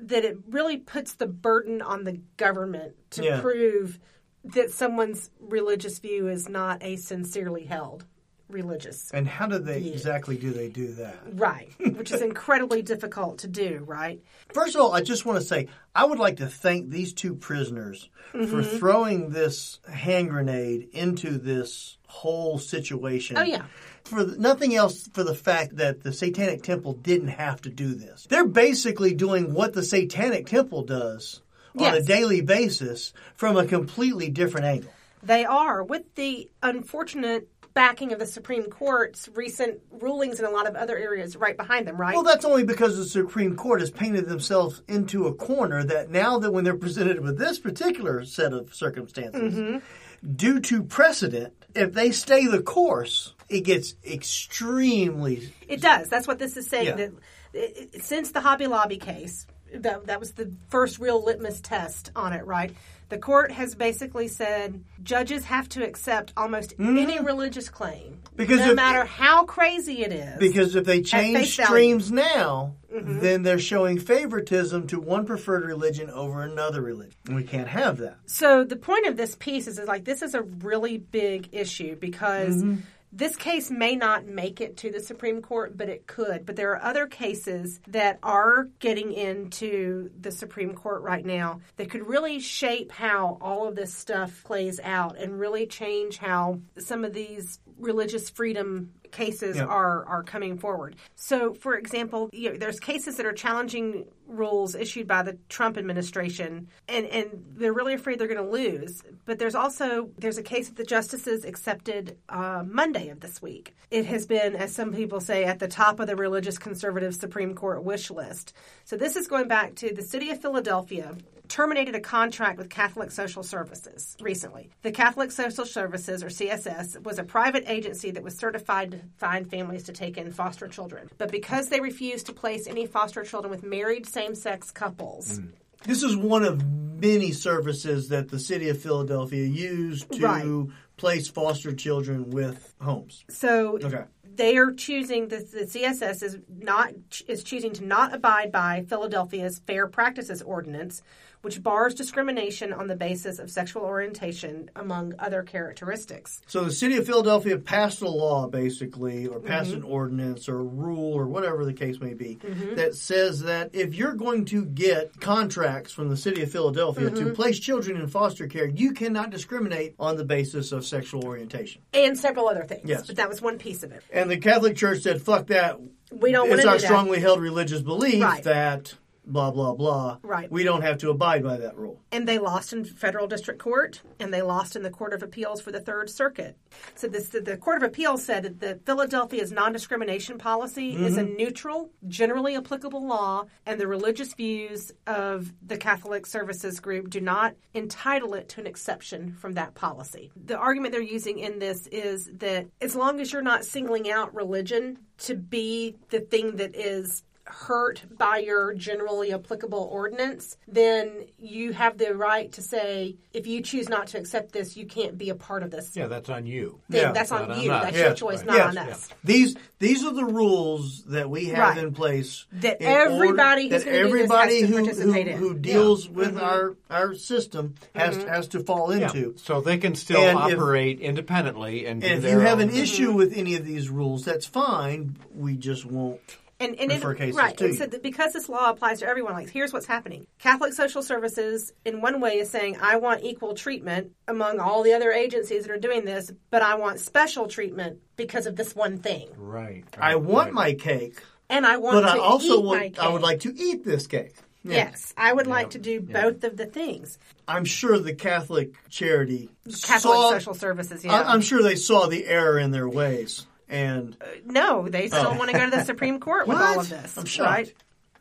[0.00, 3.40] that it really puts the burden on the government to Yeah.
[3.40, 3.98] prove
[4.44, 8.04] that someone's religious view is not a sincerely held
[8.48, 9.10] religious.
[9.12, 11.16] And how do they exactly do they do that?
[11.34, 11.70] Right.
[11.78, 14.20] Which is incredibly difficult to do, right?
[14.52, 17.34] First of all, I just want to say I would like to thank these two
[17.34, 18.46] prisoners Mm-hmm.
[18.46, 23.36] for throwing this hand grenade into this whole situation.
[23.36, 23.66] Oh, yeah.
[24.04, 27.94] For the, nothing else, for the fact that the Satanic Temple didn't have to do
[27.94, 28.26] this.
[28.28, 31.40] They're basically doing what the Satanic Temple does
[31.78, 34.92] on a daily basis from a completely different angle.
[35.22, 40.68] They are, with the unfortunate backing of the Supreme Court's recent rulings in a lot
[40.68, 42.12] of other areas right behind them, right?
[42.12, 46.38] Well, that's only because the Supreme Court has painted themselves into a corner that now
[46.40, 50.32] that when they're presented with this particular set of circumstances, Mm-hmm.
[50.36, 55.52] due to precedent, if they stay the course, it gets extremely.
[55.68, 56.08] It does.
[56.08, 56.86] That's what this is saying.
[56.86, 56.96] Yeah.
[56.96, 57.12] That
[57.52, 62.10] it, it- since the Hobby Lobby case, that that was the first real litmus test
[62.16, 62.74] on it, right?
[63.08, 68.36] The court has basically said judges have to accept almost any religious claim, Mm-hmm.
[68.36, 70.38] Because no if- matter how crazy it is.
[70.38, 71.66] Because if they change face value.
[71.68, 73.20] streams now, Mm-hmm.
[73.20, 77.14] then they're showing favoritism to one preferred religion over another religion.
[77.26, 78.18] And we can't have that.
[78.26, 81.96] So the point of this piece is, is like this is a really big issue
[81.96, 82.80] because Mm-hmm.
[83.12, 86.46] This case may not make it to the Supreme Court, but it could.
[86.46, 91.90] But there are other cases that are getting into the Supreme Court right now that
[91.90, 97.04] could really shape how all of this stuff plays out and really change how some
[97.04, 100.96] of these religious freedom cases are are coming forward.
[101.14, 105.76] So, for example, you know, there's cases that are challenging rules issued by the Trump
[105.78, 109.02] administration, and and they're really afraid they're going to lose.
[109.24, 113.74] But there's also there's a case that the justices accepted uh, Monday of this week.
[113.90, 117.54] It has been, as some people say, at the top of the religious conservative Supreme
[117.54, 118.54] Court wish list.
[118.84, 121.14] So this is going back to the city of Philadelphia
[121.56, 124.70] terminated a contract with Catholic Social Services recently.
[124.80, 129.48] The Catholic Social Services, or CSS, was a private agency that was certified to find
[129.48, 131.10] families to take in foster children.
[131.18, 135.48] But because they refused to place any foster children with married same sex couples, hmm.
[135.84, 140.68] This is one of many services that the city of Philadelphia used to Right.
[140.96, 143.24] place foster children with homes.
[143.28, 144.04] so Okay.
[144.22, 146.92] they are choosing the, the CSS is not
[147.26, 151.02] is choosing to not abide by Philadelphia's Fair Practices Ordinance,
[151.42, 156.40] which bars discrimination on the basis of sexual orientation among other characteristics.
[156.46, 159.78] So the city of Philadelphia passed a law, basically, or passed Mm-hmm.
[159.78, 162.38] an ordinance or a rule or whatever the case may be,
[162.74, 167.24] that says that if you're going to get contracts from the city of Philadelphia Mm-hmm.
[167.28, 171.82] to place children in foster care, you cannot discriminate on the basis of sexual orientation.
[171.92, 172.82] and several other things.
[172.84, 173.06] Yes.
[173.06, 174.02] But that was one piece of it.
[174.12, 175.78] And the Catholic Church said, "Fuck that."
[176.10, 178.42] We don't want It's our do strongly held religious belief Right.
[178.44, 178.94] that
[179.24, 180.18] blah blah blah.
[180.22, 180.50] Right.
[180.50, 182.00] We don't have to abide by that rule.
[182.10, 185.60] And they lost in federal district court, and they lost in the Court of Appeals
[185.60, 186.56] for the Third Circuit.
[186.94, 191.36] So this, the Court of Appeals said that the Philadelphia's non-discrimination policy is a mm-hmm.
[191.36, 197.54] neutral, generally applicable law, and the religious views of the Catholic Services Group do not
[197.74, 200.30] entitle it to an exception from that policy.
[200.44, 204.34] The argument they're using in this is that as long as you're not singling out
[204.34, 211.72] religion to be the thing that is hurt by your generally applicable ordinance, then you
[211.72, 215.28] have the right to say, if you choose not to accept this, you can't be
[215.30, 215.94] a part of this.
[215.94, 216.80] Yeah, that's on you.
[216.90, 217.00] thing.
[217.02, 217.12] Yeah.
[217.12, 217.70] That's Not on on you.
[217.72, 217.82] us.
[217.84, 218.06] That's Yeah.
[218.06, 218.46] your choice, Right.
[218.46, 218.76] not Yes.
[218.76, 219.08] on us.
[219.24, 221.84] These these are the rules that we have Right.
[221.84, 226.08] in place That in everybody who's that gonna do this everybody who, who, who deals
[226.08, 226.44] with Mm-hmm.
[226.44, 229.06] our our system has has to fall Yeah.
[229.06, 229.34] into.
[229.36, 232.60] So they can still And if- operate independently and, do And if their you have
[232.60, 235.16] an own- issue with any of these rules, that's fine.
[235.34, 236.38] We just won't.
[236.62, 239.32] And, and refer it, cases right, to and so because this law applies to everyone,
[239.34, 243.54] like here's what's happening: Catholic Social Services, in one way, is saying I want equal
[243.54, 247.98] treatment among all the other agencies that are doing this, but I want special treatment
[248.16, 249.84] because of this one thing, Right.
[249.98, 250.54] I want right.
[250.54, 252.98] my cake, and I want but to I also eat my want.
[252.98, 254.36] I would like to eat this cake.
[254.64, 254.74] Yeah.
[254.74, 257.18] Yes, I would like to do both of the things.
[257.48, 261.14] I'm sure the Catholic charity Catholic saw, Social Services, yeah.
[261.14, 265.36] I, I'm sure they saw the error in their ways, and no, they still Oh.
[265.38, 267.16] want to go to the Supreme Court with all of this.
[267.16, 267.48] I'm shocked.
[267.50, 267.74] Right?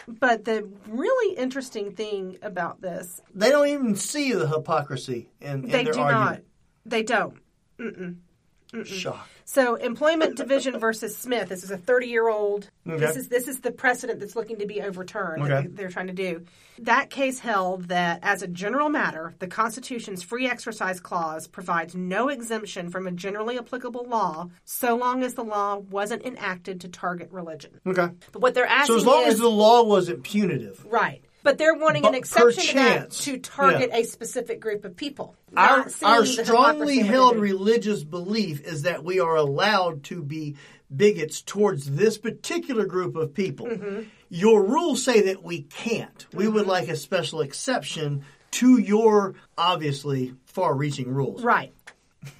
[0.07, 5.69] But the really interesting thing about this, they don't even see the hypocrisy in, in
[5.69, 6.29] they their do argument.
[6.31, 6.41] not.
[6.87, 7.37] They don't.
[8.85, 9.27] Shock.
[9.53, 11.49] So, Employment Division versus Smith.
[11.49, 12.69] This is a 30-year-old.
[12.85, 15.43] This is this is the precedent that's looking to be overturned.
[15.43, 15.63] Okay.
[15.63, 16.45] That they're trying to do.
[16.79, 22.29] That case held that, as a general matter, the Constitution's free exercise clause provides no
[22.29, 27.29] exemption from a generally applicable law, so long as the law wasn't enacted to target
[27.29, 27.81] religion.
[27.85, 28.07] Okay.
[28.31, 31.25] But what they're asking So as long is as the law wasn't punitive, right.
[31.43, 33.99] But they're wanting an exception to that to target yeah.
[33.99, 35.35] a specific group of people.
[35.57, 40.55] our our strongly held religious belief is that we are allowed to be
[40.95, 43.65] bigots towards this particular group of people.
[43.65, 44.01] Mm-hmm.
[44.29, 46.25] Your rules say that we can't.
[46.33, 51.43] We would like a special exception to your obviously far-reaching rules.
[51.43, 51.73] Right.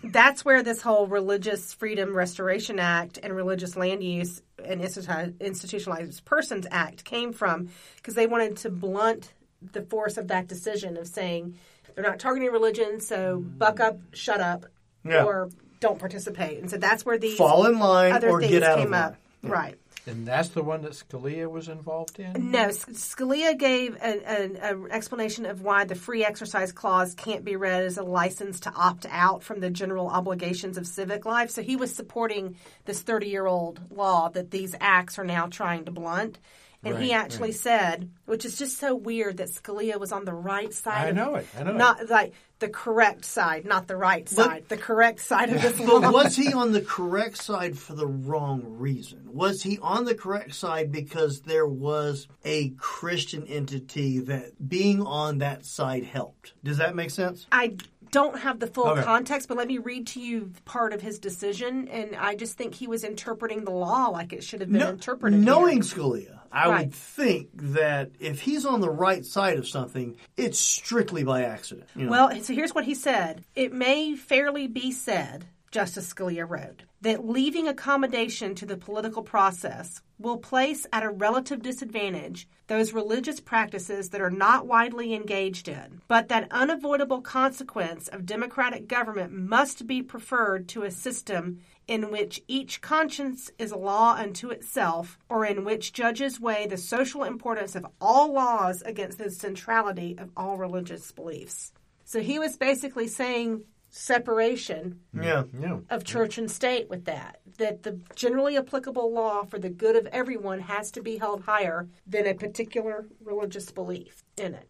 [0.04, 6.68] That's where this whole Religious Freedom Restoration Act and Religious Land Use and Institutionalized Persons
[6.70, 9.34] Act came from because they wanted to blunt
[9.74, 11.56] the force of that decision of saying
[11.96, 14.66] they're not targeting religion, so buck up, shut up,
[15.04, 15.24] Yeah.
[15.24, 16.60] or don't participate.
[16.60, 18.94] And so that's where these Fall in line other or things get out came of
[18.94, 19.16] up.
[19.44, 19.52] line.
[19.52, 19.80] Right.
[20.08, 22.52] And that's the one that Scalia was involved in?
[22.52, 27.56] No, Scalia gave an, an, an explanation of why the free exercise clause can't be
[27.56, 31.52] read as a license to opt out from the general obligations of civic life.
[31.52, 35.86] So he was supporting this 30 year old law that these acts are now trying
[35.86, 36.40] to blunt.
[36.84, 37.56] And he actually right.
[37.60, 41.10] said, which is just so weird that Scalia was on the right side.
[41.10, 41.78] I know it, I know it.
[41.78, 44.66] Not like the correct side, not the right side.
[44.68, 46.00] the correct side of this law.
[46.00, 49.30] But was he on the correct side for the wrong reason?
[49.32, 55.38] Was he on the correct side because there was a Christian entity that being on
[55.40, 56.54] that side helped?
[56.64, 57.46] Does that make sense?
[57.52, 57.76] I
[58.12, 59.04] don't have the full Okay.
[59.04, 61.88] context, but let me read to you part of his decision.
[61.90, 64.90] And I just think he was interpreting the law like it should have been No-
[64.90, 65.40] interpreted.
[65.40, 65.84] knowing here.
[65.84, 66.86] Scalia, I Right.
[66.88, 71.88] would think that if he's on the right side of something, it's strictly by accident.
[71.96, 72.12] you know?
[72.12, 73.44] Well, so here's what he said.
[73.56, 80.02] It may fairly be said Justice Scalia wrote that leaving accommodation to the political process
[80.20, 86.02] will place at a relative disadvantage those religious practices that are not widely engaged in,
[86.08, 92.42] but that unavoidable consequence of democratic government must be preferred to a system in which
[92.48, 97.76] each conscience is a law unto itself, or in which judges weigh the social importance
[97.76, 101.74] of all laws against the centrality of all religious beliefs.
[102.06, 105.44] So he was basically saying separation Yeah.
[105.60, 105.80] Yeah.
[105.90, 107.40] of church and state with that.
[107.58, 111.88] That the generally applicable law for the good of everyone has to be held higher
[112.08, 114.68] than a particular religious belief in it.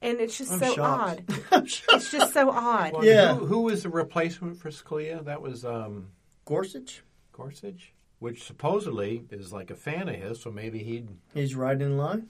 [0.00, 1.20] And it's just I'm so shocked.
[1.30, 1.42] odd.
[1.52, 1.64] I'm.
[1.64, 2.92] It's just so odd.
[2.94, 3.34] Well, Yeah.
[3.34, 5.24] Who, who was the replacement for Scalia?
[5.24, 6.08] That was um,
[6.44, 7.02] Gorsuch?
[7.32, 11.08] Gorsuch, which supposedly is like a fan of his, so maybe he'd.
[11.34, 12.28] He's right in line.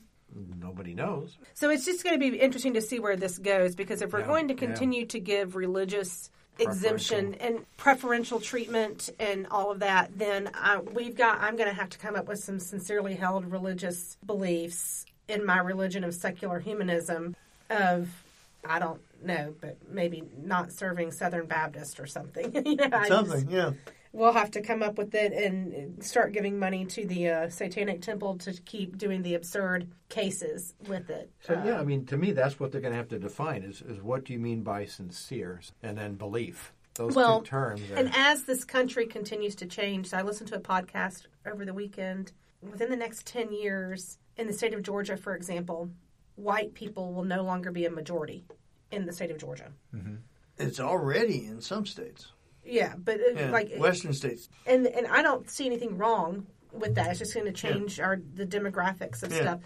[0.59, 1.37] Nobody knows.
[1.55, 4.21] So it's just going to be interesting to see where this goes because if we're
[4.21, 4.61] Yeah, going to yeah.
[4.61, 11.17] continue to give religious exemption and preferential treatment and all of that, then uh, we've
[11.17, 11.41] got.
[11.41, 15.59] I'm going to have to come up with some sincerely held religious beliefs in my
[15.59, 17.37] religion of secular humanism.
[17.69, 18.09] Of
[18.67, 22.55] I don't know, but maybe not serving Southern Baptist or something.
[22.67, 23.73] you know, I just- Something, yeah.
[24.13, 28.03] We'll have to come up with it and start giving money to the uh, Satanic
[28.03, 31.31] Temple to keep doing the absurd cases with it.
[31.41, 33.63] So Uh, yeah, I mean, to me, that's what they're going to have to define:
[33.63, 36.73] is, is what do you mean by sincere, and then belief.
[36.95, 37.91] Those Well, two terms.
[37.91, 41.65] Are, And as this country continues to change, so I listened to a podcast over
[41.65, 42.33] the weekend.
[42.61, 45.91] Within the next 10 years, in the state of Georgia, for example,
[46.37, 48.45] white people will no longer be a majority
[48.91, 49.73] in the state of Georgia.
[50.59, 52.29] It's already in some states.
[52.65, 53.51] Yeah, but it, Yeah.
[53.51, 54.49] like, Western states.
[54.67, 57.11] and and I don't see anything wrong with that.
[57.11, 59.41] It's just going to change our the demographics of Yeah.
[59.41, 59.61] stuff.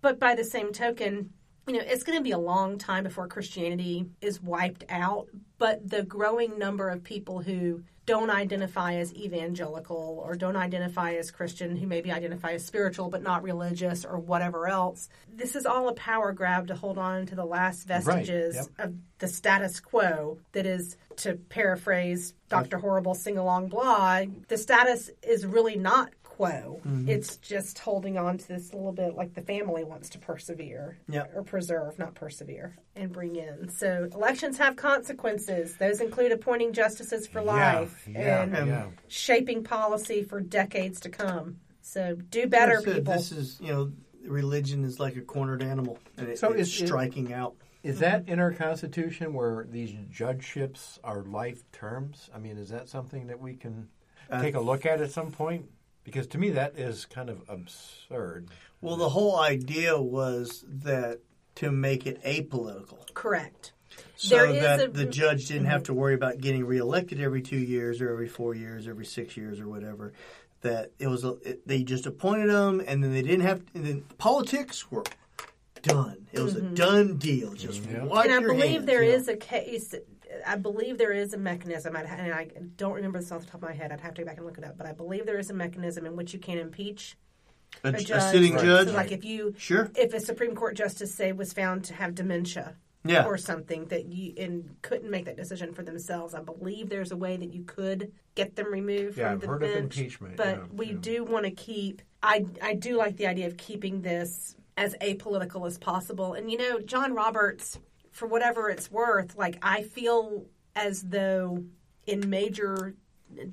[0.00, 1.32] But by the same token,
[1.66, 5.28] you know, it's going to be a long time before Christianity is wiped out.
[5.58, 11.32] But the growing number of people who don't identify as evangelical or don't identify as
[11.32, 15.88] Christian, who maybe identify as spiritual but not religious or whatever else, this is all
[15.88, 18.66] a power grab to hold on to the last vestiges yep.
[18.78, 22.78] of the status quo that is to paraphrase Dr.
[22.78, 26.80] Horrible sing along blog, the status is really not quo.
[27.06, 30.98] It's just holding on to this a little bit like the family wants to persevere
[31.08, 31.32] Yep.
[31.34, 33.70] or preserve, not persevere, and bring in.
[33.70, 35.76] So elections have consequences.
[35.78, 38.86] Those include appointing justices for life yeah, and yeah.
[39.08, 41.56] shaping policy for decades to come.
[41.80, 43.14] So do better, Like I people.
[43.14, 43.92] This is, you know,
[44.26, 47.54] religion is like a cornered animal, and it, So it's is it- striking out.
[47.82, 52.28] Is that in our Constitution where these judgeships are life terms?
[52.34, 53.88] I mean, is that something that we can
[54.28, 55.70] Uh, take a look at at some point?
[56.06, 58.48] Because to me, that is kind of absurd.
[58.80, 61.18] Well, the whole idea was that
[61.56, 63.72] to make it apolitical, Correct.
[64.14, 65.94] so There is that a- the judge didn't have mm-hmm.
[65.94, 69.58] to worry about getting reelected every two years or every four years, every six years
[69.58, 70.12] or whatever.
[70.60, 73.62] That it was a, it, they just appointed them, and then they didn't have.
[73.74, 75.04] And then politics were
[75.82, 76.28] done.
[76.32, 76.74] It was a mm-hmm.
[76.74, 77.52] done deal.
[77.54, 78.04] Just Yeah.
[78.04, 79.16] wipe and I your believe hands, there you know.
[79.18, 79.94] is a case.
[80.46, 83.62] I believe there is a mechanism, I'd, and I don't remember this off the top
[83.62, 83.92] of my head.
[83.92, 84.76] I'd have to go back and look it up.
[84.78, 87.16] But I believe there is a mechanism in which you can impeach
[87.84, 88.22] a, a a judge.
[88.32, 88.64] sitting Right.
[88.64, 88.88] judge.
[88.88, 89.90] So, like if you, Sure.
[89.96, 93.24] if a Supreme Court justice say was found to have dementia Yeah.
[93.26, 97.16] or something that you and couldn't make that decision for themselves, I believe there's a
[97.16, 99.98] way that you could get them removed Yeah, from I've the heard of bench.
[99.98, 100.96] impeachment, But yeah, we yeah.
[101.00, 102.02] do want to keep.
[102.22, 106.34] I I do like the idea of keeping this as apolitical as possible.
[106.34, 107.78] And you know, John Roberts,
[108.16, 111.64] for whatever it's worth, like I feel as though
[112.06, 112.94] in major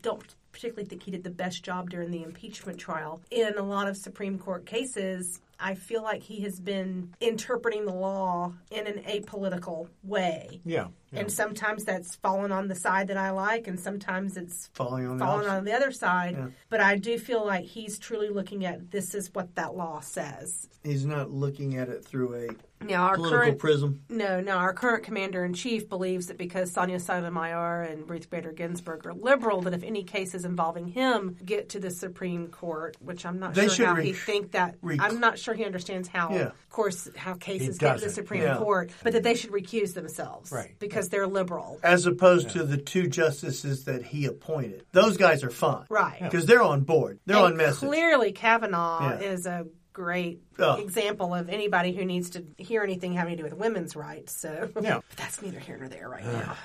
[0.02, 3.22] don't particularly think he did the best job during the impeachment trial.
[3.30, 7.94] In a lot of Supreme Court cases, I feel like he has been interpreting the
[7.94, 10.62] law in an apolitical way.
[10.64, 10.88] Yeah.
[11.12, 11.22] yeah.
[11.22, 15.18] And sometimes that's fallen on the side that I like, and sometimes it's Falling on
[15.18, 16.36] the fallen on the other side.
[16.38, 16.48] Yeah.
[16.70, 20.68] But I do feel like he's truly looking at this is what that law says.
[20.84, 22.48] He's not looking at it through a
[22.88, 24.02] Now, our political current prism.
[24.10, 24.58] no, no.
[24.58, 29.14] Our current commander in chief believes that because Sonia Sotomayor and Ruth Bader Ginsburg are
[29.14, 33.54] liberal, that if any cases involving him get to the Supreme Court, which I'm not
[33.54, 34.76] They sure how re- he think that.
[34.82, 36.42] rec- I'm not sure he understands how, Yeah.
[36.48, 38.10] of course, how cases get to the.
[38.10, 38.58] Supreme Yeah.
[38.58, 40.76] Court, but that they should recuse themselves, Right.
[40.80, 44.86] Because they're liberal, As opposed to the two justices that he appointed.
[44.92, 45.86] Those guys are fine.
[45.90, 46.22] right?
[46.22, 47.20] Because they're on board.
[47.26, 47.88] They're And on message.
[47.90, 49.30] Clearly, Kavanaugh Yeah.
[49.32, 50.76] is a great Oh.
[50.82, 54.36] example of anybody who needs to hear anything having to do with women's rights.
[54.36, 54.96] So, Yeah.
[55.10, 56.56] but that's neither here nor there right now.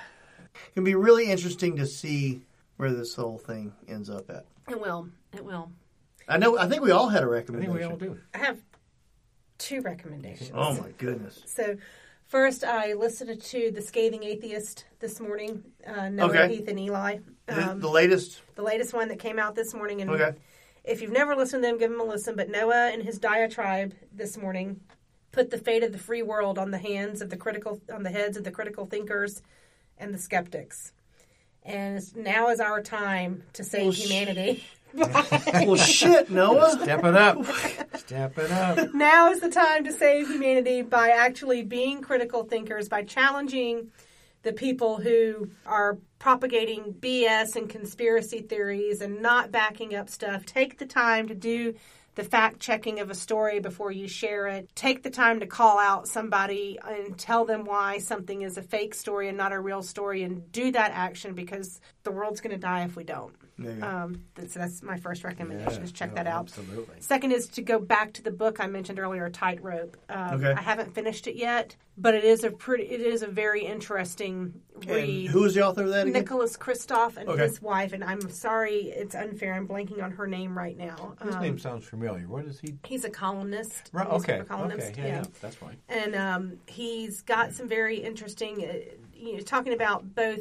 [0.55, 2.41] It can be really interesting to see
[2.77, 4.45] where this whole thing ends up at.
[4.67, 5.09] It will.
[5.33, 5.71] It will.
[6.27, 6.57] I know.
[6.57, 7.73] I think we all had a I think recommendation.
[7.75, 8.17] we all do.
[8.33, 8.59] I have
[9.57, 10.51] two recommendations.
[10.53, 11.41] Oh my goodness!
[11.45, 11.77] So,
[12.27, 16.47] First, I listened to The Scathing Atheist this morning, uh, Noah, Okay.
[16.57, 17.17] Heath, and Eli.
[17.47, 18.43] The, Um, the latest.
[18.53, 20.01] the latest one that came out this morning.
[20.01, 20.37] And Okay.
[20.89, 22.35] If you've never listened to them, give them a listen.
[22.35, 24.81] But Noah and his diatribe this morning
[25.31, 28.09] put the fate of the free world on the hands of the critical, on the
[28.09, 29.41] heads of the critical thinkers
[29.97, 30.91] and the skeptics.
[31.63, 34.63] And now is our time to save Well, sh- humanity.
[34.93, 36.79] well, shit, Noah.
[36.81, 37.45] Step it up.
[37.95, 38.93] Step it up.
[38.95, 43.91] now is the time to save humanity by actually being critical thinkers, by challenging
[44.43, 50.45] the people who are propagating BS and conspiracy theories and not backing up stuff.
[50.45, 51.75] Take the time to do
[52.15, 54.69] the fact checking of a story before you share it.
[54.75, 58.93] Take the time to call out somebody and tell them why something is a fake
[58.93, 62.57] story and not a real story and do that action because the world's going to
[62.57, 63.33] die if we don't.
[63.67, 66.41] Um, th- so that's my first recommendation is check no, that out.
[66.45, 66.95] Absolutely.
[66.99, 69.97] Second is to go back to the book I mentioned earlier, Tightrope.
[70.09, 70.53] Um, Okay.
[70.53, 74.53] I haven't finished it yet, but it is a pretty, it is a very interesting
[74.75, 75.27] And read.
[75.31, 76.13] who is the author of that again?
[76.13, 77.43] Nicholas Kristof and Okay.
[77.43, 79.53] his wife, and I'm sorry, it's unfair.
[79.53, 81.15] I'm blanking on her name right now.
[81.21, 82.27] His Um, name sounds familiar.
[82.27, 82.75] What is he?
[82.85, 83.89] He's a columnist.
[83.91, 84.41] Right, okay.
[84.47, 84.91] columnist.
[84.91, 85.01] Okay.
[85.01, 85.23] Yeah, yeah.
[85.41, 85.77] That's fine.
[85.89, 88.73] And um, he's got some very interesting, uh,
[89.13, 90.39] you know, talking about both.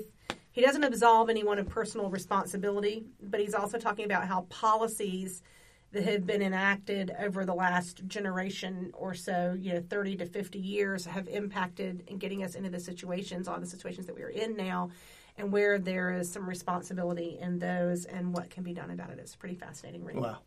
[0.59, 5.41] He doesn't absolve anyone of personal responsibility, but he's also talking about how policies
[5.93, 10.59] that have been enacted over the last generation or so, you know, 30 to 50
[10.59, 14.31] years, have impacted in getting us into the situations, all the situations that we are
[14.31, 14.91] in now,
[15.37, 19.21] and where there is some responsibility in those and what can be done about it.
[19.21, 20.17] It's a pretty fascinating read.
[20.17, 20.39] Wow.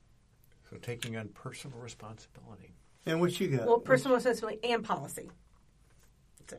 [0.69, 2.73] So taking on personal responsibility.
[3.05, 3.65] And what you got?
[3.65, 5.29] Well, personal responsibility and policy.
[6.49, 6.57] So.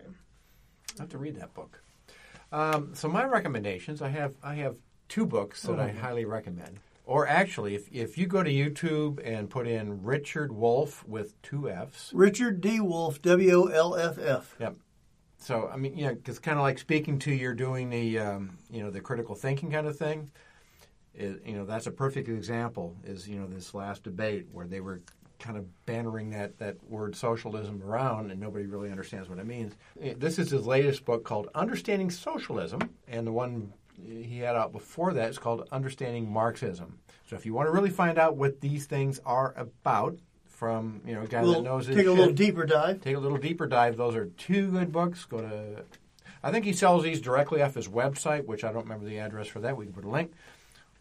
[0.98, 1.82] I have to read that book.
[2.52, 4.76] Um, so my recommendations, I have I have
[5.08, 6.78] two books that I highly recommend.
[7.04, 11.68] Or actually, if if you go to YouTube and put in Richard Wolff with two
[11.68, 12.78] Fs, Richard D.
[12.78, 14.54] Wolff, W O L F F.
[14.60, 14.76] Yep.
[15.38, 18.58] So I mean, you know, because kind of like speaking to you're doing the um,
[18.70, 20.30] you know the critical thinking kind of thing.
[21.14, 22.96] Is, you know, that's a perfect example.
[23.04, 25.02] Is you know this last debate where they were
[25.42, 29.74] kind of bannering that that word socialism around, and nobody really understands what it means.
[29.96, 33.72] This is his latest book called Understanding Socialism, and the one
[34.02, 36.98] he had out before that is called Understanding Marxism.
[37.28, 40.18] So if you want to really find out what these things are about,
[40.62, 43.00] from you know a guy We'll that knows his take a little deeper dive.
[43.00, 43.96] take a little deeper dive.
[43.96, 45.24] Those are two good books.
[45.24, 45.82] Go to,
[46.40, 49.48] I think he sells these directly off his website, which I don't remember the address
[49.48, 49.76] for that.
[49.76, 50.32] We can put a link,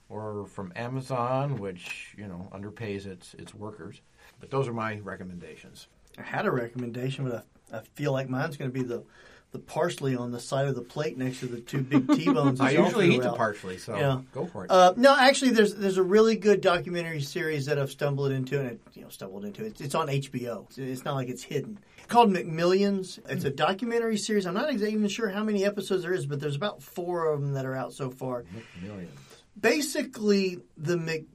[0.10, 4.02] or from Amazon, which you know underpays its its workers.
[4.40, 5.88] But those are my recommendations.
[6.18, 9.04] I had a recommendation, but I, I feel like mine's going to be the
[9.52, 12.62] the parsley on the side of the plate next to the two big T-bones.
[12.62, 14.22] I usually eat the parsley, so Yeah.
[14.34, 14.72] go for it.
[14.72, 18.70] Uh, no, actually, there's there's a really good documentary series that I've stumbled into, and
[18.72, 19.66] it, you know, stumbled into.
[19.66, 20.68] It's, it's on HBO.
[20.70, 21.80] It's, it's not like it's hidden.
[22.08, 23.20] called McMillions.
[23.30, 24.46] It's a documentary series.
[24.46, 27.52] I'm not even sure how many episodes there is, but there's about four of them
[27.54, 28.46] that are out so far.
[28.82, 29.12] Millions.
[29.60, 31.26] Basically, the Mc,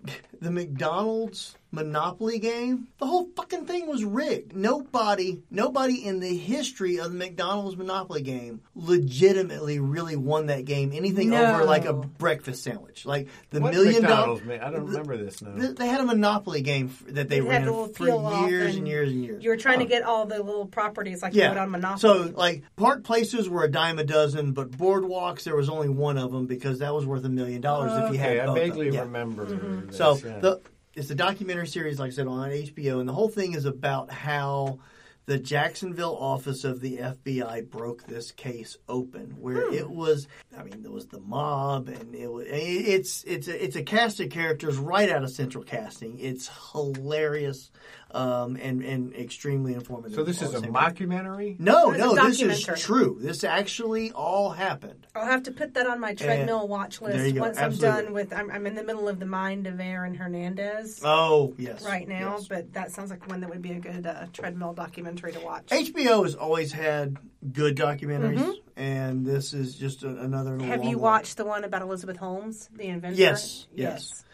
[0.41, 4.57] the McDonald's Monopoly game, the whole fucking thing was rigged.
[4.57, 10.93] Nobody, nobody in the history of the McDonald's Monopoly game legitimately really won that game.
[10.93, 11.55] Anything No.
[11.55, 14.41] over like a breakfast sandwich, like the What million dollars.
[14.41, 14.63] dollar.
[14.63, 15.55] I don't remember this now.
[15.55, 18.49] Th- They had a Monopoly game f- that they You had ran to little for
[18.49, 19.45] years and and years and years.
[19.45, 21.51] You were trying to get all the little properties like you Yeah.
[21.51, 22.01] would on Monopoly.
[22.01, 26.19] So, like, park places were a dime a dozen, but boardwalks, there was only one
[26.19, 28.89] of them because that was worth a million dollars if you okay, had I vaguely
[28.89, 28.95] of them.
[28.95, 29.01] Yeah.
[29.21, 29.47] remember.
[29.47, 29.87] Mm-hmm.
[29.89, 30.39] This, So, yeah.
[30.39, 30.61] the,
[30.97, 34.11] it's a documentary series, like I said, on HBO, and the whole thing is about
[34.11, 34.79] how
[35.27, 39.75] the Jacksonville office of the FBI broke this case open, where Hmm.
[39.75, 43.75] it was, I mean, there was the mob, and it was, it's it's a, it's
[43.77, 46.19] a cast of characters right out of Central Casting.
[46.21, 47.71] It's hilarious
[48.13, 50.15] um, and and extremely informative.
[50.17, 50.95] so this is a same time.
[50.95, 51.59] mockumentary.
[51.59, 53.19] No, It's a no, this is true.
[53.21, 55.07] This actually all happened.
[55.15, 57.89] I'll have to put that on my treadmill watch list once absolutely.
[57.99, 58.33] I'm done with.
[58.33, 61.85] I'm, I'm in the middle of the mind of Aaron Hernandez Oh, yes.
[61.85, 62.49] right now, yes.
[62.49, 65.67] but that sounds like one that would be a good uh, treadmill documentary to watch.
[65.67, 67.17] HBO has always had
[67.53, 70.53] good documentaries, and this is just a, another.
[70.53, 70.69] Mm-hmm.
[70.69, 71.13] Have long you one.
[71.13, 73.19] watched the one about Elizabeth Holmes, the inventor?
[73.21, 74.25] Yes, yes.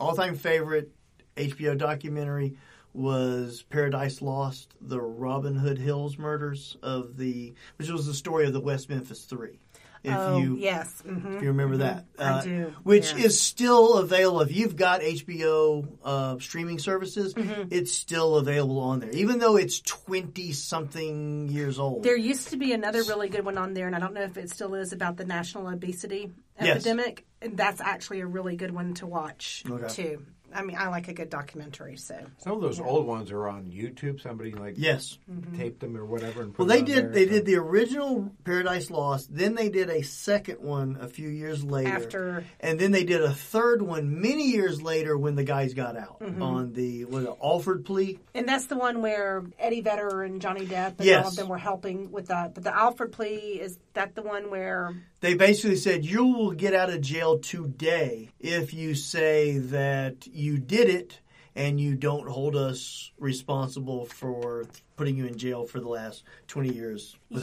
[0.00, 0.90] All-time favorite
[1.36, 2.56] HBO documentary
[2.92, 8.52] was Paradise Lost: The Robin Hood Hills Murders of the, which was the story of
[8.52, 9.58] the West Memphis Three.
[10.02, 11.02] If oh, you yes.
[11.02, 13.26] hmm if you remember that, I Uh, do, Which yeah.
[13.26, 17.34] is still available if you've got HBO uh, streaming services.
[17.34, 17.68] Mm-hmm.
[17.70, 22.02] It's still available on there, even though it's twenty something years old.
[22.02, 24.38] There used to be another really good one on there, and I don't know if
[24.38, 26.76] it still is about the national obesity Yes.
[26.76, 27.26] epidemic.
[27.42, 29.88] And that's actually a really good one to watch Okay.
[29.88, 30.26] too.
[30.54, 31.96] I mean, I like a good documentary.
[31.96, 34.20] So Some of those old ones are on YouTube.
[34.20, 35.18] Somebody like Yes.
[35.56, 36.42] taped them or whatever.
[36.42, 37.04] And Well, they did.
[37.06, 39.34] there, They so- did the original Paradise Lost.
[39.34, 41.88] Then they did a second one a few years later.
[41.90, 45.96] After- and then they did a third one many years later when the guys got
[45.96, 46.42] out Mm-hmm.
[46.42, 48.18] on the was it Alford plea.
[48.34, 51.24] And that's the one where Eddie Vedder and Johnny Depp and Yes.
[51.24, 52.54] all of them were helping with that.
[52.54, 56.74] But the Alford plea is that the one where They basically said you will get
[56.74, 61.20] out of jail today if you say that you did it
[61.56, 64.64] and you don't hold us responsible for
[64.96, 67.16] putting you in jail for the last 20 years.
[67.28, 67.38] yeah,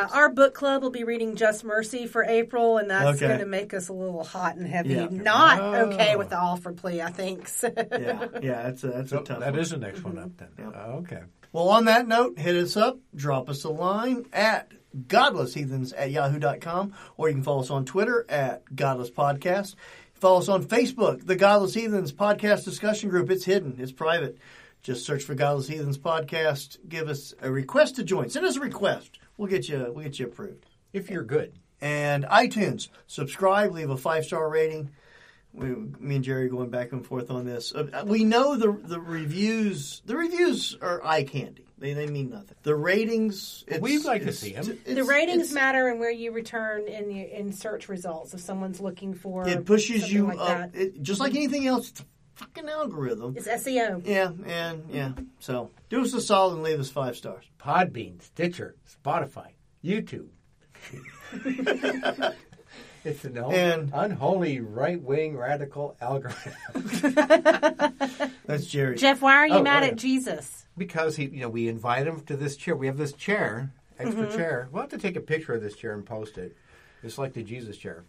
[0.00, 0.12] evidence.
[0.12, 3.28] our book club will be reading Just Mercy for April, and that's Okay.
[3.28, 4.94] going to make us a little hot and heavy.
[4.94, 5.08] Yeah.
[5.10, 5.74] Not Oh.
[5.90, 7.46] okay with the Alford plea, I think.
[7.48, 7.72] So.
[7.76, 9.60] yeah, yeah, that's a, that's So a tough that one.
[9.60, 10.44] is the next one up mm-hmm.
[10.62, 10.66] then.
[10.72, 10.74] Yep.
[10.76, 11.20] Oh, okay.
[11.52, 14.72] Well, on that note, hit us up, drop us a line at
[15.08, 19.74] godlessheathens at yahoo.com, or you can follow us on Twitter at Godless Podcast.
[20.22, 23.28] Follow us on Facebook, the Godless Heathens Podcast Discussion Group.
[23.28, 24.38] It's hidden, it's private.
[24.80, 26.76] Just search for Godless Heathens Podcast.
[26.88, 28.30] Give us a request to join.
[28.30, 29.18] Send us a request.
[29.36, 29.78] We'll get you.
[29.92, 30.64] We'll get you approved.
[30.92, 31.54] If you're good.
[31.80, 34.92] And iTunes, subscribe, leave a five star rating.
[35.52, 37.74] We, me and Jerry are going back and forth on this.
[37.74, 40.02] Uh, We know the the reviews.
[40.06, 41.66] The reviews are eye candy.
[41.82, 42.56] They they mean nothing.
[42.62, 43.64] The ratings.
[43.68, 44.78] Well, we'd like to see them.
[44.86, 49.14] the ratings matter and where you return in your, in search results if someone's looking
[49.14, 50.76] for It pushes you like up.
[50.76, 51.90] It, just like anything else.
[51.90, 52.04] It's a
[52.34, 53.34] fucking algorithm.
[53.36, 54.06] It's SEO.
[54.06, 55.12] Yeah, and yeah.
[55.40, 57.46] So do us a solid and leave us five stars.
[57.58, 59.48] Podbean, Stitcher, Spotify,
[59.84, 60.28] YouTube.
[63.04, 66.52] it's an And- unholy right wing radical algorithm.
[68.46, 68.96] That's Jerry.
[68.96, 69.92] Jeff, why are you Oh, mad oh, yeah.
[69.92, 70.66] at Jesus?
[70.76, 72.74] because he, you know, we invite him to this chair.
[72.74, 74.36] We have this chair, extra mm-hmm.
[74.36, 74.68] chair.
[74.72, 76.56] We'll have to take a picture of this chair and post it.
[77.02, 78.04] It's like the Jesus chair.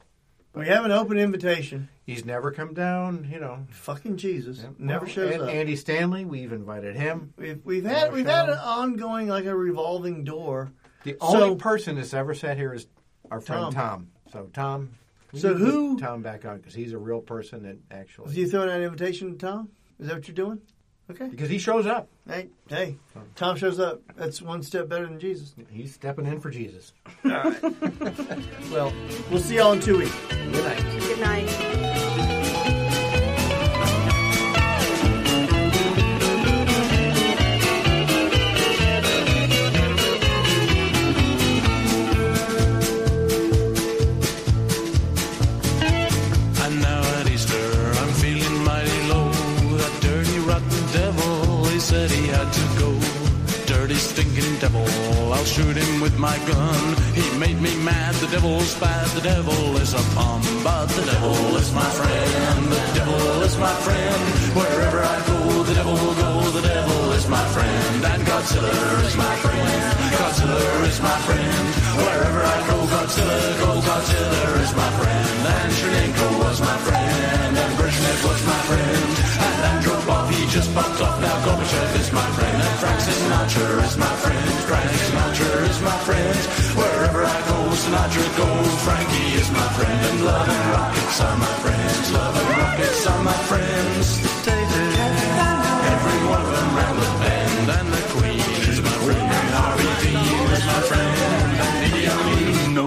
[0.56, 1.90] we have an open invitation.
[2.06, 3.66] He's never come down, you know.
[3.72, 5.50] Fucking Jesus never Well, shows and up.
[5.50, 7.34] Andy Stanley, we've invited him.
[7.38, 8.56] We've we've had Never we've had shows.
[8.56, 10.72] an ongoing like a revolving door.
[11.04, 12.88] The So- only person that's ever sat here is
[13.30, 13.74] our friend Tom.
[13.74, 14.08] Tom.
[14.34, 14.90] So Tom,
[15.34, 18.30] So need to get who- Tom back on because he's a real person that actually
[18.32, 19.70] Is you throwing out an invitation to Tom?
[20.00, 20.60] Is that what you're doing?
[21.12, 21.28] Okay.
[21.28, 22.08] because he shows up.
[22.28, 22.96] Hey, hey,
[23.36, 24.02] Tom shows up.
[24.16, 25.54] That's one step better than Jesus.
[25.70, 26.94] He's stepping in for Jesus.
[28.72, 28.92] Well,
[29.30, 30.16] we'll see y'all in two weeks.
[30.30, 31.00] Good night.
[31.02, 31.60] Good night.
[55.44, 56.96] I'll shoot him with my gun.
[57.12, 60.40] He made me mad, the devil's bad, the devil is a bum.
[60.64, 64.24] But the devil is my friend, the devil is my friend.
[64.56, 68.06] Wherever I go, the devil will go, the devil is my friend.
[68.06, 69.84] And Godzilla is my friend,
[70.16, 71.66] Godzilla is my friend.
[72.08, 75.40] Wherever I go, Godzilla, go, Godzilla is my friend.
[75.44, 79.33] And Chernenko was my friend, and Brezhnev was my friend.
[80.54, 82.62] Just popped off, now Gorbachev is my friend.
[82.62, 86.38] And Frank Sinatra is my friend, Frank Sinatra is my friend.
[86.78, 90.06] Wherever I go, Sinatra goes, Frankie is my friend.
[90.10, 94.06] And love and rockets are my friends, love and rockets are my friends.
[94.46, 94.93] Every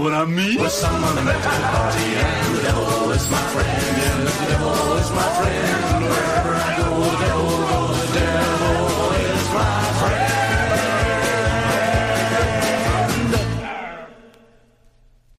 [0.06, 0.60] what I mean?
[0.60, 4.28] Well, someone met at a party and the devil is my friend.
[4.28, 6.04] The devil is my friend.
[6.04, 8.55] Wherever I go, the devil goes there.